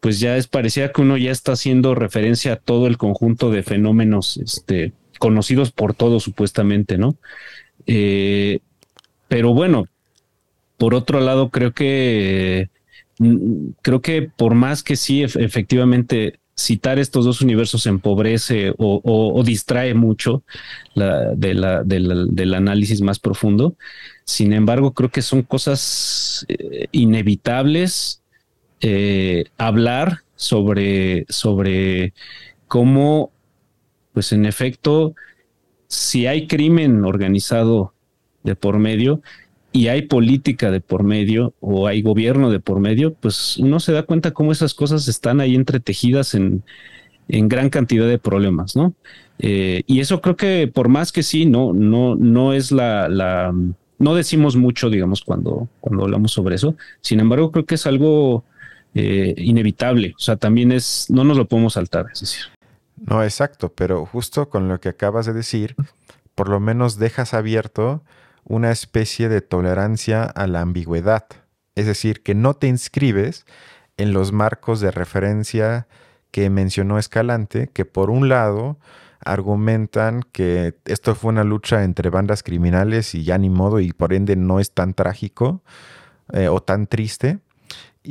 [0.00, 3.62] pues ya es, parecía que uno ya está haciendo referencia a todo el conjunto de
[3.62, 7.16] fenómenos, este, conocidos por todos supuestamente, ¿no?
[7.86, 8.60] Eh,
[9.28, 9.86] pero bueno,
[10.78, 12.70] por otro lado, creo que
[13.18, 19.94] mm, creo que por más que sí, efectivamente, citar estos dos universos empobrece o, distrae
[19.94, 20.42] mucho
[20.94, 23.76] del análisis más profundo.
[24.24, 28.22] Sin embargo, creo que son cosas eh, inevitables
[28.80, 32.12] eh, hablar sobre, sobre
[32.68, 33.30] cómo,
[34.12, 35.14] pues en efecto,
[35.88, 37.92] si hay crimen organizado
[38.42, 39.22] de por medio,
[39.76, 43.92] y hay política de por medio o hay gobierno de por medio, pues uno se
[43.92, 46.64] da cuenta cómo esas cosas están ahí entretejidas en,
[47.28, 48.94] gran cantidad de problemas, ¿no?
[49.38, 53.52] Eh, y eso creo que por más que sí, no, no, no es la, la,
[53.98, 56.74] no decimos mucho, digamos, cuando, cuando hablamos sobre eso.
[57.02, 58.44] Sin embargo, creo que es algo
[58.94, 60.14] eh, inevitable.
[60.16, 62.44] O sea, también es, no nos lo podemos saltar, es decir.
[62.96, 65.74] No, exacto, pero justo con lo que acabas de decir,
[66.34, 68.02] por lo menos dejas abierto
[68.48, 71.26] una especie de tolerancia a la ambigüedad,
[71.74, 73.44] es decir, que no te inscribes
[73.96, 75.88] en los marcos de referencia
[76.30, 78.78] que mencionó Escalante, que por un lado
[79.24, 84.12] argumentan que esto fue una lucha entre bandas criminales y ya ni modo y por
[84.12, 85.62] ende no es tan trágico
[86.32, 87.40] eh, o tan triste,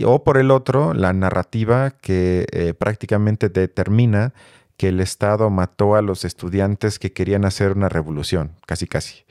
[0.05, 4.33] o por el otro la narrativa que eh, prácticamente determina
[4.75, 9.24] que el Estado mató a los estudiantes que querían hacer una revolución, casi casi.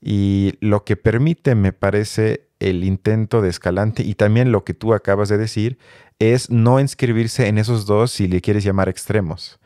[0.00, 4.94] Y lo que permite, me parece, el intento de Escalante y también lo que tú
[4.94, 5.78] acabas de decir,
[6.18, 9.58] es no inscribirse en esos dos, si le quieres llamar extremos,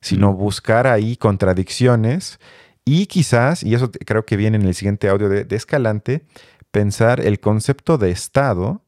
[0.00, 2.40] sino buscar ahí contradicciones
[2.84, 6.24] y quizás, y eso creo que viene en el siguiente audio de, de Escalante,
[6.70, 8.82] pensar el concepto de Estado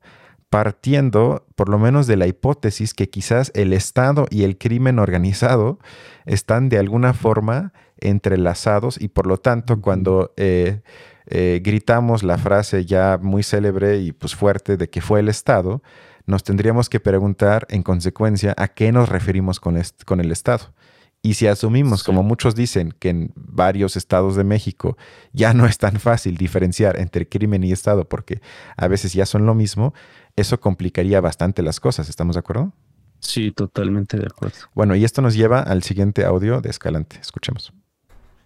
[0.52, 5.78] partiendo por lo menos de la hipótesis que quizás el Estado y el crimen organizado
[6.26, 10.82] están de alguna forma entrelazados y por lo tanto cuando eh,
[11.24, 15.82] eh, gritamos la frase ya muy célebre y pues fuerte de que fue el Estado,
[16.26, 20.74] nos tendríamos que preguntar en consecuencia a qué nos referimos con, con el Estado.
[21.24, 24.96] Y si asumimos, como muchos dicen, que en varios estados de México
[25.32, 28.40] ya no es tan fácil diferenciar entre crimen y Estado porque
[28.76, 29.94] a veces ya son lo mismo,
[30.36, 32.08] eso complicaría bastante las cosas.
[32.08, 32.72] ¿Estamos de acuerdo?
[33.20, 34.56] Sí, totalmente de acuerdo.
[34.74, 37.16] Bueno, y esto nos lleva al siguiente audio de Escalante.
[37.20, 37.72] Escuchemos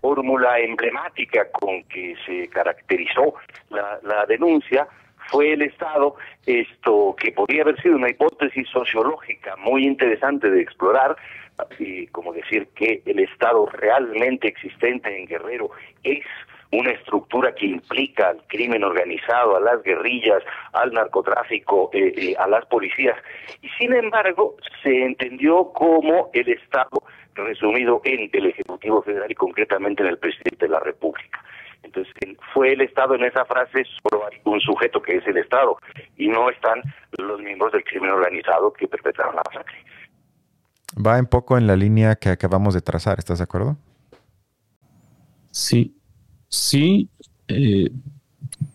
[0.06, 3.34] fórmula emblemática con que se caracterizó
[3.70, 4.86] la, denuncia
[5.28, 6.14] fue el Estado,
[6.46, 11.16] esto que podría haber sido una hipótesis sociológica muy interesante de explorar,
[11.80, 15.70] y como decir que el Estado realmente existente en Guerrero
[16.04, 16.24] es
[16.72, 22.46] una estructura que implica al crimen organizado, a las guerrillas, al narcotráfico, eh, eh, a
[22.48, 23.16] las policías.
[23.62, 27.02] Y sin embargo, se entendió como el Estado
[27.34, 31.42] resumido en el Ejecutivo Federal y concretamente en el presidente de la República.
[31.82, 32.12] Entonces,
[32.52, 35.76] fue el Estado en esa frase, solo hay un sujeto que es el Estado
[36.16, 36.82] y no están
[37.18, 39.76] los miembros del crimen organizado que perpetraron la masacre.
[40.94, 43.76] Va un poco en la línea que acabamos de trazar, ¿estás de acuerdo?
[45.50, 45.96] Sí,
[46.48, 47.08] sí.
[47.48, 47.90] Eh,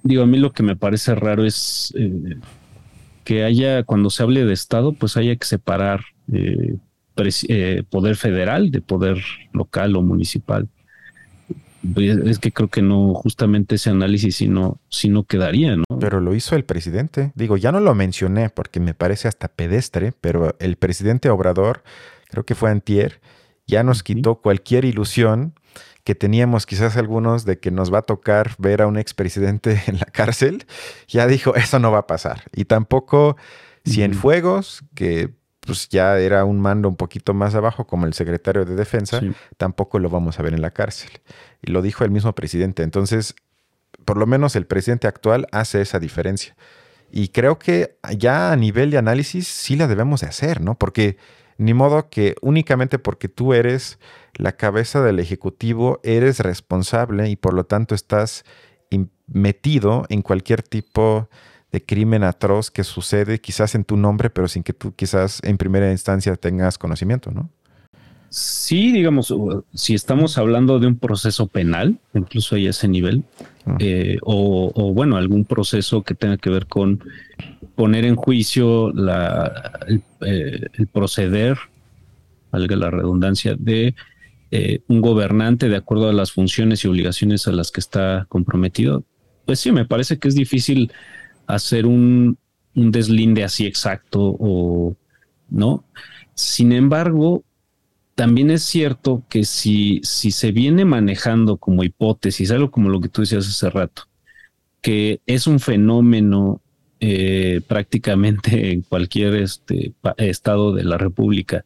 [0.03, 2.38] digo, a mí lo que me parece raro es eh,
[3.23, 6.75] que haya, cuando se hable de Estado, pues haya que separar eh,
[7.47, 9.17] eh, poder federal de poder
[9.53, 10.67] local o municipal.
[11.95, 15.84] Es que creo que no, justamente ese análisis si no, si no quedaría, ¿no?
[15.99, 17.31] Pero lo hizo el presidente.
[17.36, 21.84] Digo, ya no lo mencioné porque me parece hasta pedestre, pero el presidente Obrador,
[22.29, 23.19] creo que fue antier,
[23.65, 25.53] ya nos quitó cualquier ilusión
[26.03, 29.99] que teníamos quizás algunos de que nos va a tocar ver a un expresidente en
[29.99, 30.65] la cárcel.
[31.07, 32.43] Ya dijo, eso no va a pasar.
[32.53, 33.37] Y tampoco
[33.87, 38.75] Cienfuegos, que pues ya era un mando un poquito más abajo, como el secretario de
[38.75, 39.21] Defensa,
[39.57, 41.11] tampoco lo vamos a ver en la cárcel.
[41.61, 42.81] Y lo dijo el mismo presidente.
[42.83, 43.35] Entonces,
[44.03, 46.55] por lo menos el presidente actual hace esa diferencia.
[47.11, 50.77] Y creo que ya a nivel de análisis sí la debemos de hacer, ¿no?
[50.77, 51.17] Porque
[51.62, 54.00] ni modo que únicamente porque tú eres
[54.34, 58.45] la cabeza del Ejecutivo, eres responsable y por lo tanto estás
[59.28, 61.30] metido en cualquier tipo
[61.71, 65.58] de crimen atroz que sucede quizás en tu nombre, pero sin que tú quizás en
[65.58, 67.50] primera instancia tengas conocimiento, ¿no?
[68.30, 69.34] Sí, digamos,
[69.74, 73.24] si estamos hablando de un proceso penal, incluso a ese nivel,
[73.65, 73.76] ah.
[73.80, 77.04] eh, o, bueno, algún proceso que tenga que ver con
[77.75, 79.79] poner en juicio la,
[80.21, 81.57] el, proceder,
[82.51, 83.95] valga la redundancia, de
[84.88, 89.05] un gobernante de acuerdo a las funciones y obligaciones a las que está comprometido.
[89.45, 90.91] Pues sí, me parece que es difícil
[91.47, 92.38] hacer un,
[92.75, 94.95] un deslinde así exacto o
[95.49, 95.86] no.
[96.34, 97.43] Sin embargo,
[98.15, 103.10] también es cierto que si, si se viene manejando como hipótesis, algo como lo que
[103.10, 104.03] tú decías hace rato,
[104.81, 106.62] que es un fenómeno
[107.01, 111.65] eh, prácticamente en cualquier este, estado de la República,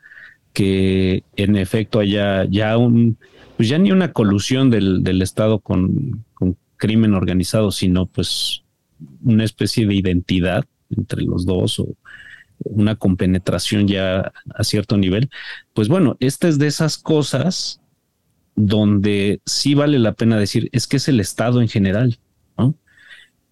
[0.54, 3.18] que en efecto haya ya un,
[3.58, 8.64] pues ya ni una colusión del, del Estado con, con crimen organizado, sino pues
[9.24, 11.88] una especie de identidad entre los dos o
[12.60, 15.30] una compenetración ya a cierto nivel,
[15.74, 17.82] pues bueno, esta es de esas cosas
[18.56, 22.18] donde sí vale la pena decir, es que es el Estado en general.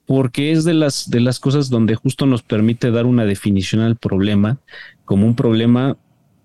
[0.06, 3.96] Porque es de las, de las cosas donde justo nos permite dar una definición al
[3.96, 4.60] problema
[5.06, 5.98] como un problema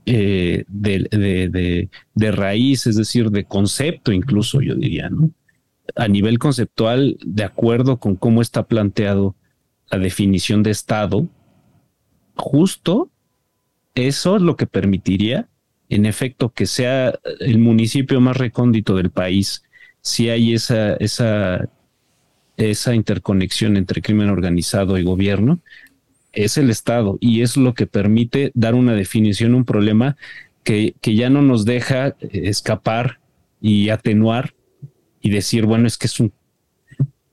[0.06, 5.30] eh, de, de, raíz, es decir, de concepto incluso, yo diría, ¿no?
[5.96, 9.34] A nivel conceptual, de acuerdo con cómo está planteado
[9.90, 11.28] la definición de Estado,
[12.36, 13.10] justo
[13.94, 15.48] eso es lo que permitiría,
[15.88, 19.64] en efecto, que sea el municipio más recóndito del país,
[20.00, 21.68] si hay esa, esa,
[22.58, 25.60] esa interconexión entre crimen organizado y gobierno,
[26.32, 30.16] es el Estado y es lo que permite dar una definición, un problema
[30.62, 33.20] que, que ya no nos deja escapar
[33.60, 34.54] y atenuar
[35.20, 36.32] y decir, bueno, es que es un,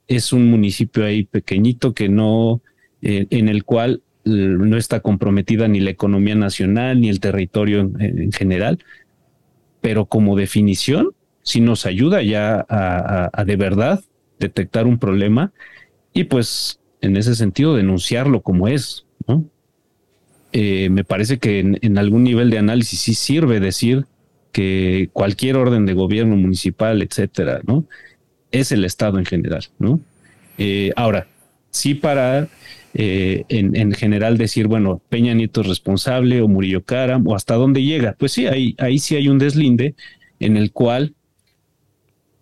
[0.08, 2.62] es un municipio ahí pequeñito que no,
[3.02, 8.32] eh, en el cual no está comprometida ni la economía nacional ni el territorio en,
[8.32, 8.80] general,
[9.80, 11.10] pero como definición
[11.42, 14.00] sí nos ayuda ya a, de verdad
[14.38, 15.52] detectar un problema
[16.12, 19.04] y pues en ese sentido denunciarlo como es.
[20.52, 24.06] Eh, me parece que en, algún nivel de análisis sí sirve decir
[24.52, 27.84] que cualquier orden de gobierno municipal, etcétera, ¿no?
[28.52, 30.00] Es el Estado en general, ¿no?
[30.56, 31.26] Eh, ahora,
[31.70, 32.48] sí para
[32.94, 37.82] eh, en, general decir, bueno, Peña Nieto es responsable o Murillo Karam o hasta dónde
[37.82, 38.14] llega.
[38.18, 39.94] Pues sí, ahí, ahí sí hay un deslinde
[40.40, 41.14] en el cual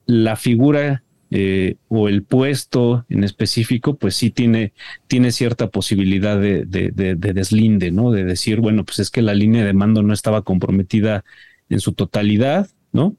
[0.07, 1.04] la figura
[1.37, 4.73] eh, o el puesto en específico, pues sí tiene,
[5.09, 8.13] tiene cierta posibilidad de, deslinde, ¿no?
[8.13, 11.25] De decir, bueno, pues es que la línea de mando no estaba comprometida
[11.71, 13.17] en su totalidad, ¿no?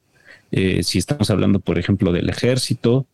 [0.50, 3.06] Eh, si estamos hablando, por ejemplo, del ejército,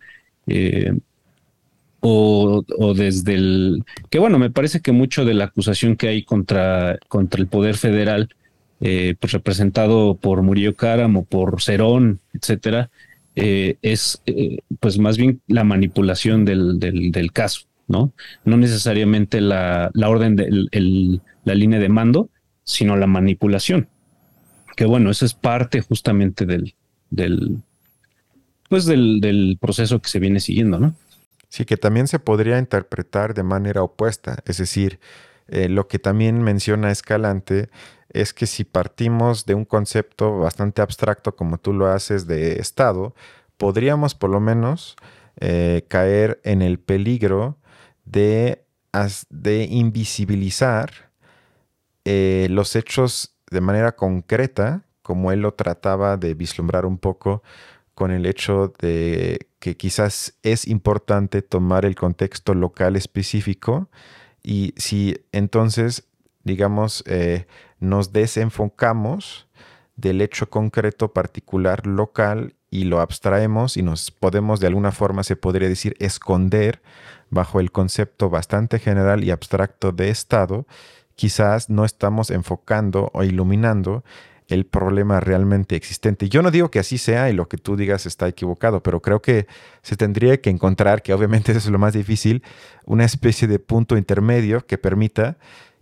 [1.99, 6.99] o, desde el que bueno, me parece que mucho de la acusación que hay contra,
[7.09, 8.29] contra el poder federal,
[8.81, 12.91] eh, pues representado por Murillo Karam o por Cerón, etcétera,
[13.35, 18.12] eh, es eh, pues más bien la manipulación del, del, caso, ¿no?
[18.45, 20.49] No necesariamente la, la orden de
[21.45, 22.31] la línea de mando,
[22.64, 23.88] sino la manipulación.
[24.77, 26.75] Que bueno, eso es parte justamente del,
[27.11, 27.59] del
[28.68, 30.95] pues del, del proceso que se viene siguiendo, ¿no?
[31.49, 34.42] Sí, que también se podría interpretar de manera opuesta.
[34.47, 34.99] Es decir,
[35.49, 37.71] eh, lo que también menciona Escalante
[38.11, 43.15] es que si partimos de un concepto bastante abstracto como tú lo haces de Estado,
[43.57, 44.97] podríamos por lo menos
[45.41, 47.57] eh, caer en el peligro
[48.05, 48.65] de,
[49.31, 51.11] de invisibilizar
[52.05, 57.43] eh, los hechos de manera concreta, como él lo trataba de vislumbrar un poco
[57.95, 63.89] con el hecho de que quizás es importante tomar el contexto local específico
[64.43, 66.05] y si entonces,
[66.45, 67.47] digamos, eh,
[67.79, 69.49] nos desenfocamos
[69.97, 75.37] del hecho concreto particular local y lo abstraemos y nos podemos de alguna forma, se
[75.37, 76.83] podría decir, esconder
[77.31, 80.67] bajo el concepto bastante general y abstracto de Estado,
[81.15, 84.05] quizás no estamos enfocando o iluminando
[84.53, 86.29] el problema realmente existente.
[86.29, 89.23] Yo no digo que así sea y lo que tú digas está equivocado, pero creo
[89.23, 89.47] que
[89.83, 92.43] se tendría que encontrar, que obviamente eso es lo más difícil,
[92.85, 95.38] una especie de punto intermedio que permita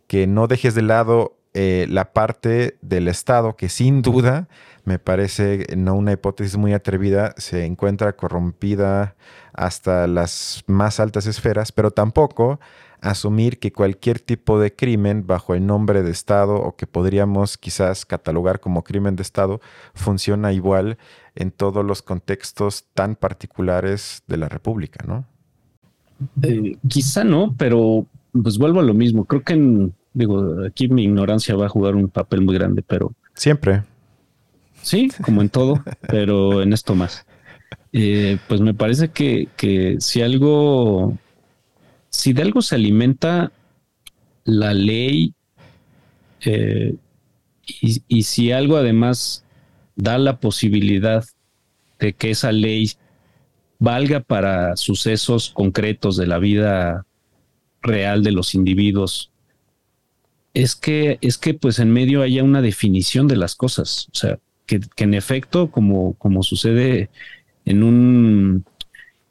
[0.06, 4.48] que no dejes de lado eh, la parte del Estado que sin duda
[4.84, 9.16] me parece no una hipótesis muy atrevida, se encuentra corrompida
[9.52, 12.60] hasta las más altas esferas, pero tampoco
[13.00, 18.04] asumir que cualquier tipo de crimen bajo el nombre de Estado o que podríamos quizás
[18.04, 19.60] catalogar como crimen de Estado
[19.94, 20.98] funciona igual
[21.34, 25.24] en todos los contextos tan particulares de la República, ¿no?
[26.42, 29.24] Eh, quizá no, pero pues vuelvo a lo mismo.
[29.24, 33.82] Creo que digo, aquí mi ignorancia va a jugar un papel muy grande, pero siempre.
[34.82, 37.26] Sí, como en todo, pero en esto más.
[37.92, 41.18] Eh, pues me parece que, que si algo
[42.10, 43.52] si de algo se alimenta
[44.44, 45.32] la ley
[46.44, 46.94] eh,
[47.80, 49.44] y, si algo además
[49.94, 51.24] da la posibilidad
[52.00, 52.90] de que esa ley
[53.78, 57.06] valga para sucesos concretos de la vida
[57.80, 59.29] real de los individuos,
[60.54, 64.08] es que, es que pues en medio haya una definición de las cosas.
[64.12, 67.10] O sea, que, en efecto, como, como sucede
[67.64, 68.64] en un,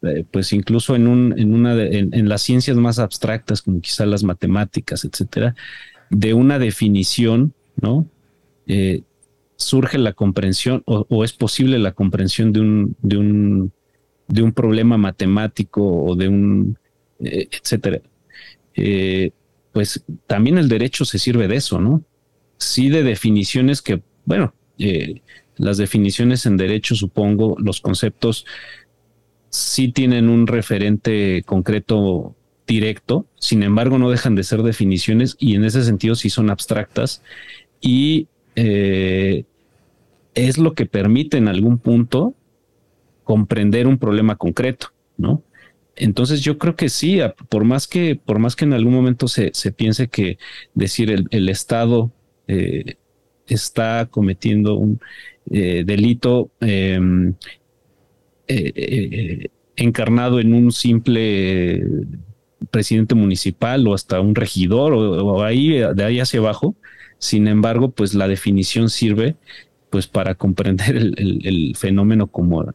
[0.02, 4.24] eh, pues incluso en, un, en una en, las ciencias más abstractas, como quizá las
[4.24, 5.56] matemáticas, etcétera,
[6.10, 8.08] de una definición, ¿no?
[8.68, 9.04] Eh,
[9.56, 13.74] surge la comprensión o, es posible la comprensión de un, de un,
[14.28, 16.78] de un problema matemático o de un,
[17.20, 18.02] eh, etcétera.
[19.72, 22.04] Pues también el derecho se sirve de eso, ¿no?
[22.58, 24.54] Sí de definiciones que, bueno,
[25.58, 28.46] las definiciones en derecho, supongo, los conceptos
[29.50, 32.36] sí tienen un referente concreto
[32.68, 37.24] directo, sin embargo no dejan de ser definiciones y en ese sentido sí son abstractas
[37.82, 39.46] y eh,
[40.36, 42.36] es lo que permite en algún punto
[43.24, 45.44] comprender un problema concreto, ¿no?
[46.00, 47.20] Entonces yo creo que sí,
[47.50, 50.38] por más que, por más que en algún momento se, piense que
[50.74, 52.12] decir el, Estado
[52.48, 52.96] eh,
[53.48, 55.02] está cometiendo un
[55.52, 57.34] eh, delito em,
[58.48, 61.84] eh, encarnado en un simple
[62.72, 66.76] presidente municipal o hasta un regidor o, ahí de ahí hacia abajo.
[67.18, 69.36] Sin embargo, pues la definición sirve
[69.90, 72.74] pues para comprender el, fenómeno como,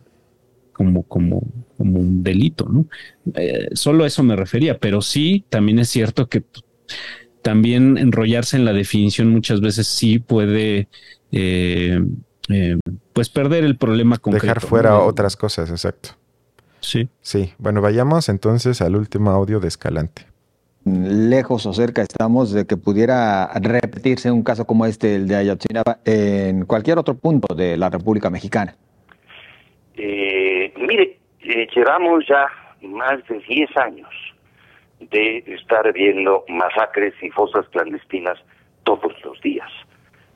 [0.74, 1.42] como, como,
[1.78, 2.86] como un delito, ¿no?
[3.34, 6.44] Eh, solo eso me refería, pero sí, también es cierto que
[7.40, 10.88] también enrollarse en la definición muchas veces sí puede
[13.12, 14.46] pues perder el problema concreto.
[14.46, 16.10] Dejar fuera otras cosas, exacto.
[16.80, 17.08] Sí.
[17.22, 20.26] Sí, bueno, vayamos entonces al último audio de Escalante.
[20.84, 26.00] Lejos o cerca estamos de que pudiera repetirse un caso como este, el de Ayotzinapa,
[26.04, 28.76] en cualquier otro punto de la República Mexicana.
[29.96, 30.33] Eh,
[30.86, 32.46] mire, eh, llevamos ya
[32.82, 34.10] más de 10 años
[35.00, 38.38] de estar viendo masacres y fosas clandestinas
[38.84, 39.70] todos los días.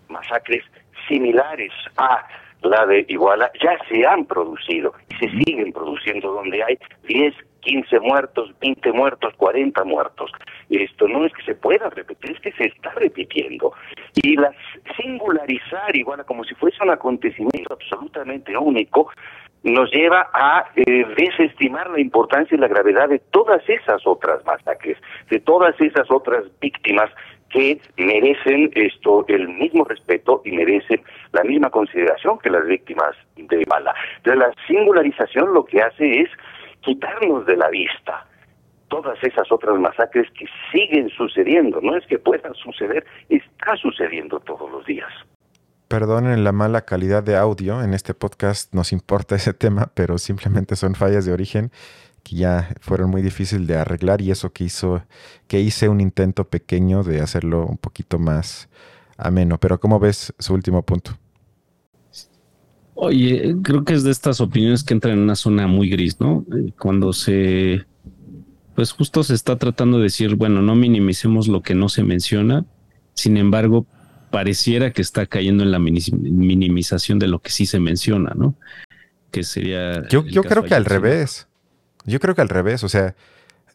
[0.08, 0.64] Masacres
[1.06, 2.26] similares a
[2.62, 8.00] la de Iguala ya se han producido y se siguen produciendo donde hay 10, 15
[8.00, 10.30] muertos, 20 muertos, 40 muertos.
[10.70, 13.72] Esto no es que se pueda repetir, es que se está repitiendo.
[14.14, 14.54] Y las
[14.96, 19.10] singularizar Iguala como si fuese un acontecimiento absolutamente único
[19.62, 24.96] nos lleva a eh, desestimar la importancia y la gravedad de todas esas otras masacres,
[25.30, 27.10] de todas esas otras víctimas
[27.50, 31.02] que merecen esto el mismo respeto y merecen
[31.32, 33.94] la misma consideración que las víctimas de bala.
[34.24, 36.30] La singularización lo que hace es
[36.80, 38.26] quitarnos de la vista
[38.88, 41.80] todas esas otras masacres que siguen sucediendo.
[41.80, 45.12] No es que puedan suceder, está sucediendo todos los días.
[45.88, 50.76] Perdonen la mala calidad de audio, en este podcast nos importa ese tema, pero simplemente
[50.76, 51.72] son fallas de origen
[52.22, 55.02] que ya fueron muy difíciles de arreglar y eso que hizo,
[55.46, 58.68] que hice un intento pequeño de hacerlo un poquito más
[59.16, 59.58] ameno.
[59.58, 61.12] Pero ¿cómo ves su último punto?
[62.94, 66.44] Oye, creo que es de estas opiniones que entran en una zona muy gris, ¿no?
[66.54, 67.86] Eh, cuando se,
[68.74, 72.66] pues justo se está tratando de decir, bueno, no minimicemos lo que no se menciona,
[73.14, 73.86] sin embargo,
[74.30, 78.54] pareciera que está cayendo en la minimización de lo que sí se menciona, ¿no?
[79.30, 80.06] Que sería...
[80.08, 81.46] Yo, yo creo que al revés.
[82.04, 83.14] Yo creo que al revés, o sea,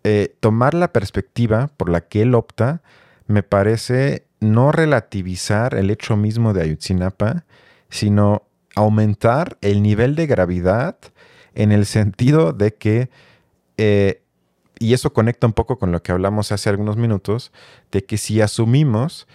[0.04, 2.82] eh, tomar la perspectiva por la que él opta
[3.28, 7.46] me parece no relativizar el hecho mismo de Ayutzinapa,
[7.90, 8.44] sino
[8.76, 10.98] aumentar el nivel de gravedad
[11.56, 13.10] en el sentido de que,
[13.78, 14.22] eh,
[14.80, 17.52] y eso conecta un poco con lo que hablamos hace algunos minutos,
[17.92, 19.28] de que si asumimos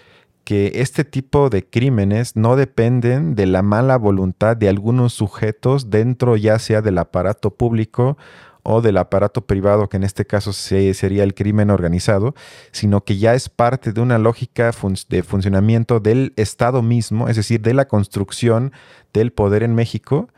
[0.49, 6.37] que este tipo de crímenes no dependen de la mala voluntad de algunos sujetos dentro
[6.37, 8.17] ya sea del aparato público
[8.63, 12.35] o del aparato privado, que en este caso sería el crimen organizado,
[12.73, 14.73] sino que ya es parte de una lógica
[15.11, 18.73] de funcionamiento del Estado mismo, es decir, de la construcción
[19.13, 20.31] del poder en México,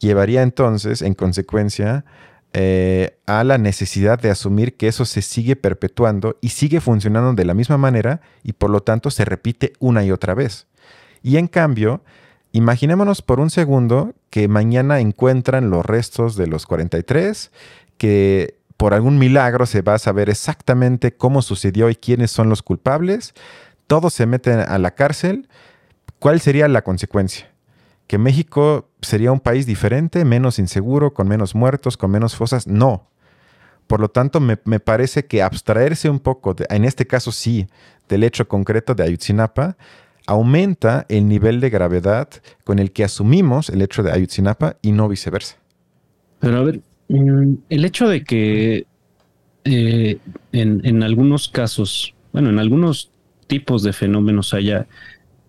[0.00, 2.04] llevaría entonces, en consecuencia,
[2.54, 7.44] eh, a la necesidad de asumir que eso se sigue perpetuando y sigue funcionando de
[7.44, 10.66] la misma manera y por lo tanto se repite una y otra vez.
[11.22, 12.02] Y en cambio,
[12.54, 17.50] Imaginémonos por un segundo que mañana encuentran los restos de los 43,
[17.98, 22.62] que por algún milagro se va a saber exactamente cómo sucedió y quiénes son los
[22.62, 23.34] culpables,
[23.88, 25.48] todos se meten a la cárcel,
[26.20, 27.50] ¿cuál sería la consecuencia?
[28.06, 32.66] ¿Que México sería un país diferente, menos inseguro, con menos muertos, con menos fosas?
[32.66, 33.10] No,
[33.86, 37.66] Por lo tanto, me, parece que abstraerse un poco, en este caso sí,
[38.08, 39.76] del hecho concreto de Ayutzinapa,
[40.26, 42.28] aumenta el nivel de gravedad
[42.64, 45.56] con el que asumimos el hecho de Ayutzinapa y no viceversa.
[46.38, 48.86] Pero a ver, mm, el hecho de que
[49.64, 50.18] eh,
[50.52, 53.10] en, algunos casos, bueno, en algunos
[53.46, 54.86] tipos de fenómenos haya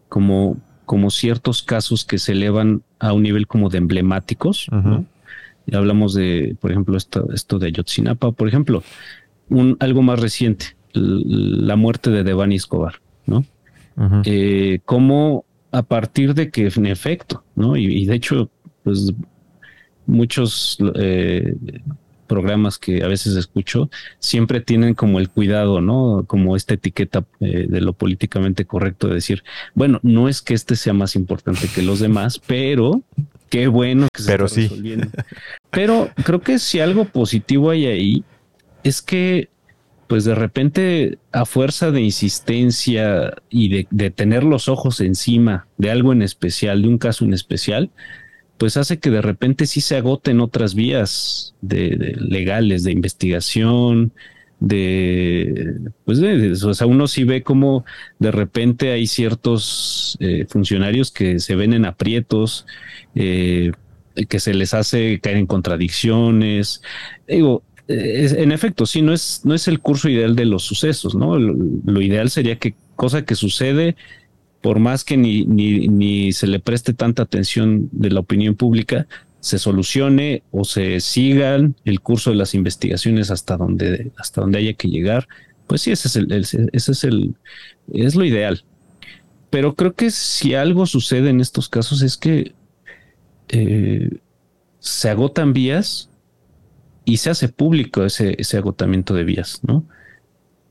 [0.08, 4.68] como, como ciertos casos que se elevan a un nivel como de emblemáticos,
[5.68, 8.84] Y hablamos de, por ejemplo, esto, esto de Ayotzinapa, por ejemplo,
[9.50, 13.46] un, algo más reciente, la muerte de Devani Escobar, ¿no?
[14.26, 17.76] Eh, como a partir de que en efecto, ¿no?
[17.78, 18.50] Y, de hecho,
[18.84, 19.14] pues
[20.06, 21.56] muchos eh,
[22.26, 26.26] programas que a veces escucho siempre tienen como el cuidado, ¿no?
[26.28, 30.76] Como esta etiqueta eh, de lo políticamente correcto de decir, bueno, no es que este
[30.76, 33.02] sea más importante que los demás, pero
[33.50, 34.70] qué bueno que se pero sí.
[35.72, 38.24] Pero creo que si algo positivo hay ahí
[38.84, 39.50] es que
[40.08, 45.90] pues de repente a fuerza de insistencia y de, de, tener los ojos encima de
[45.90, 47.90] algo en especial, de un caso en especial,
[48.58, 54.14] pues hace que de repente sí se agoten otras vías de, legales de investigación,
[54.60, 55.76] de
[56.06, 57.84] pues de, o sea uno sí ve como
[58.20, 62.66] de repente hay ciertos eh, funcionarios que se ven en aprietos
[63.16, 63.72] eh,
[64.30, 66.82] que se les hace caer en contradicciones.
[67.28, 71.38] Digo en efecto sí no es no es el curso ideal de los sucesos no
[71.38, 73.96] lo ideal sería que cosa que sucede
[74.66, 79.06] por más que ni, ni, se le preste tanta atención de la opinión pública,
[79.40, 84.74] se solucione o se sigan el curso de las investigaciones hasta donde, hasta donde haya
[84.74, 85.28] que llegar,
[85.68, 87.36] pues sí, ese es el, es el,
[87.94, 88.64] es lo ideal.
[89.52, 92.56] Pero creo que si algo sucede en estos casos es que
[93.50, 94.18] eh,
[94.80, 96.10] se agotan vías
[97.04, 99.86] y se hace público ese, ese agotamiento de vías, ¿no?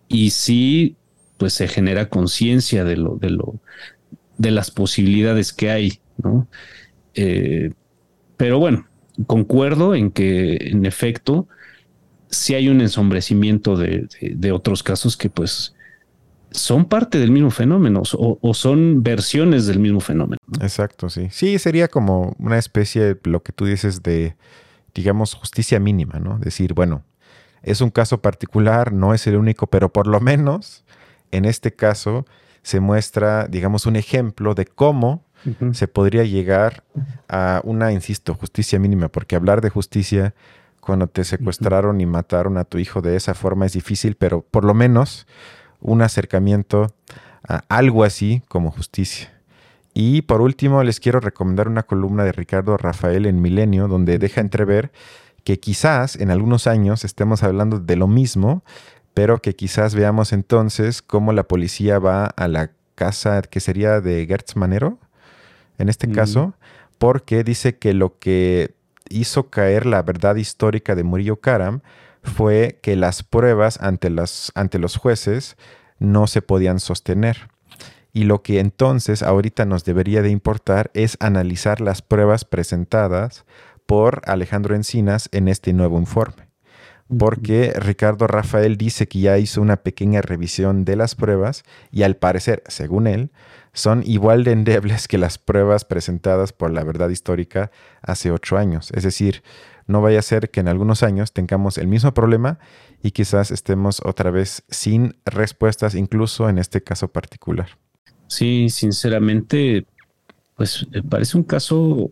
[0.09, 0.97] Y sí
[1.37, 3.61] pues se genera conciencia de lo, de lo,
[4.39, 6.49] de las posibilidades que hay, ¿no?
[7.15, 7.73] Eh,
[8.37, 8.87] pero bueno,
[9.27, 11.49] concuerdo en que en efecto
[12.29, 15.75] sí hay un ensombrecimiento de, otros casos que pues
[16.51, 20.39] son parte del mismo fenómeno o, o, son versiones del mismo fenómeno.
[20.61, 21.29] Exacto, sí.
[21.31, 24.37] Sí, sería como una especie, lo que tú dices de,
[24.95, 26.39] digamos, justicia mínima, ¿no?
[26.39, 27.05] Decir, bueno,
[27.63, 30.84] es un caso particular, no es el único, pero por lo menos
[31.37, 32.27] en este caso
[32.63, 35.23] se muestra, digamos, un ejemplo de cómo
[35.73, 36.85] se podría llegar
[37.29, 40.35] a una, insisto, justicia mínima, porque hablar de justicia
[40.81, 44.65] cuando te secuestraron y mataron a tu hijo de esa forma es difícil, pero por
[44.65, 45.27] lo menos
[45.81, 46.95] un acercamiento
[47.47, 49.35] a algo así como justicia.
[49.93, 54.41] Y por último, les quiero recomendar una columna de Ricardo Rafael en Milenio, donde deja
[54.41, 54.93] entrever
[55.45, 58.65] que quizás en algunos años estemos hablando de lo mismo,
[59.15, 64.27] pero que quizás veamos entonces cómo la policía va a la casa que sería de
[64.27, 64.99] Gertz Manero,
[65.79, 66.55] en este caso,
[66.99, 68.75] porque dice que lo que
[69.09, 71.81] hizo caer la verdad histórica de Murillo Karam
[72.23, 75.57] fue que las pruebas ante, las, ante los jueces
[75.99, 77.49] no se podían sostener.
[78.13, 83.45] Y lo que entonces ahorita nos debería de importar es analizar las pruebas presentadas
[83.87, 86.44] por Alejandro Encinas en este nuevo informe
[87.09, 92.17] porque Ricardo Rafael dice que ya hizo una pequeña revisión de las pruebas y al
[92.17, 93.31] parecer, según él,
[93.73, 97.71] son igual de endebles que las pruebas presentadas por la verdad histórica
[98.03, 98.91] hace ocho años.
[98.93, 99.43] Es decir,
[99.87, 102.59] no vaya a ser que en algunos años tengamos el mismo problema
[103.03, 107.69] y quizás estemos otra vez sin respuestas, incluso en este caso particular.
[108.29, 109.87] Sí, sinceramente,
[110.57, 112.11] pues parece un caso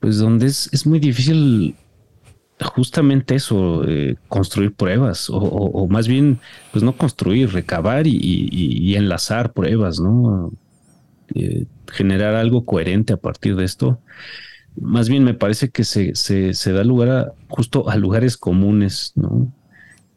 [0.00, 1.76] pues donde es, es muy difícil
[2.64, 6.38] justamente eso, eh, construir pruebas, o, más bien,
[6.72, 10.52] pues no construir, recabar y, enlazar pruebas, ¿no?
[11.34, 13.98] Eh, generar algo coherente a partir de esto.
[14.80, 19.52] Más bien me parece que se, se, da lugar a, justo a lugares comunes, ¿no?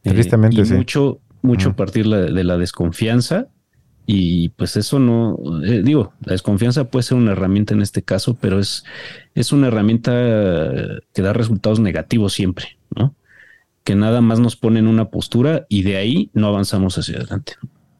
[0.03, 0.73] Eh, Tristemente, sí.
[0.73, 3.47] Mucho, mucho a partir de la desconfianza
[4.11, 8.35] y pues eso no, eh, digo, la desconfianza puede ser una herramienta en este caso,
[8.41, 8.83] pero es,
[9.35, 10.11] es una herramienta
[11.13, 13.13] que da resultados negativos siempre, ¿no?
[13.83, 17.53] Que nada más nos pone en una postura y de ahí no avanzamos hacia adelante.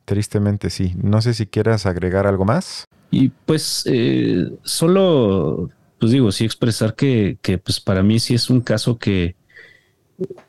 [0.05, 0.93] Tristemente sí.
[0.99, 2.87] No sé si quieras agregar algo más.
[3.11, 8.49] Y pues eh, solo, pues digo, sí expresar que, que pues para mí sí es
[8.49, 9.35] un caso que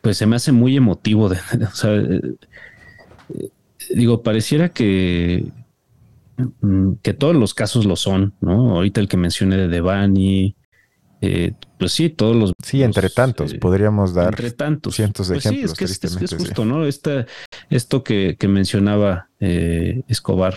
[0.01, 1.29] pues se me hace muy emotivo.
[1.29, 1.37] De,
[1.71, 3.51] o sea, eh,
[3.95, 5.45] digo, pareciera que,
[6.61, 8.76] mm, que todos los casos lo son, ¿no?
[8.76, 10.57] Ahorita el que mencioné de Devani,
[11.22, 12.53] eh, pues sí, todos los...
[12.62, 14.95] Sí, entre tantos, podríamos dar entre tantos.
[14.97, 15.72] cientos de Pues ejemplos.
[15.76, 16.86] Sí, es que es, justo, ¿no?
[16.86, 17.26] Esta,
[17.68, 20.55] esto que, que mencionaba eh, Escobar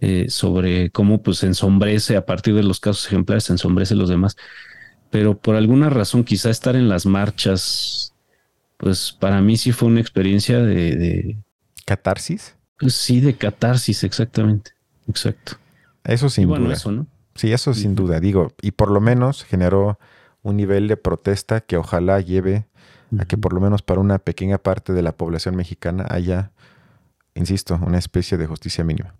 [0.00, 4.36] eh, sobre cómo pues ensombrece a partir de los casos ejemplares, ensombrece los demás.
[5.10, 8.14] Pero por alguna razón, quizá estar en las marchas,
[8.76, 11.36] pues para mí sí fue una experiencia de, de
[11.90, 12.54] ¿Catarsis?
[12.78, 14.70] pues sí, de catarsis, exactamente.
[15.08, 15.56] Exacto.
[16.04, 16.74] Eso sin y bueno, duda.
[16.74, 17.06] eso, ¿no?
[17.34, 19.98] Sí, eso sin duda, digo, y por lo menos generó
[20.42, 22.68] un nivel de protesta que ojalá lleve
[23.18, 26.52] a que por lo menos para una pequeña parte de la población mexicana haya,
[27.34, 29.16] insisto, una especie de justicia mínima.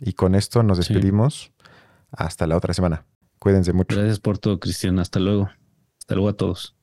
[0.00, 0.94] Y con esto nos Sí.
[0.94, 1.52] despedimos.
[2.12, 3.04] Hasta la otra semana.
[3.38, 3.94] Cuídense mucho.
[3.94, 4.98] Gracias por todo, Cristian.
[5.00, 5.50] Hasta luego.
[5.98, 6.75] Hasta luego a todos.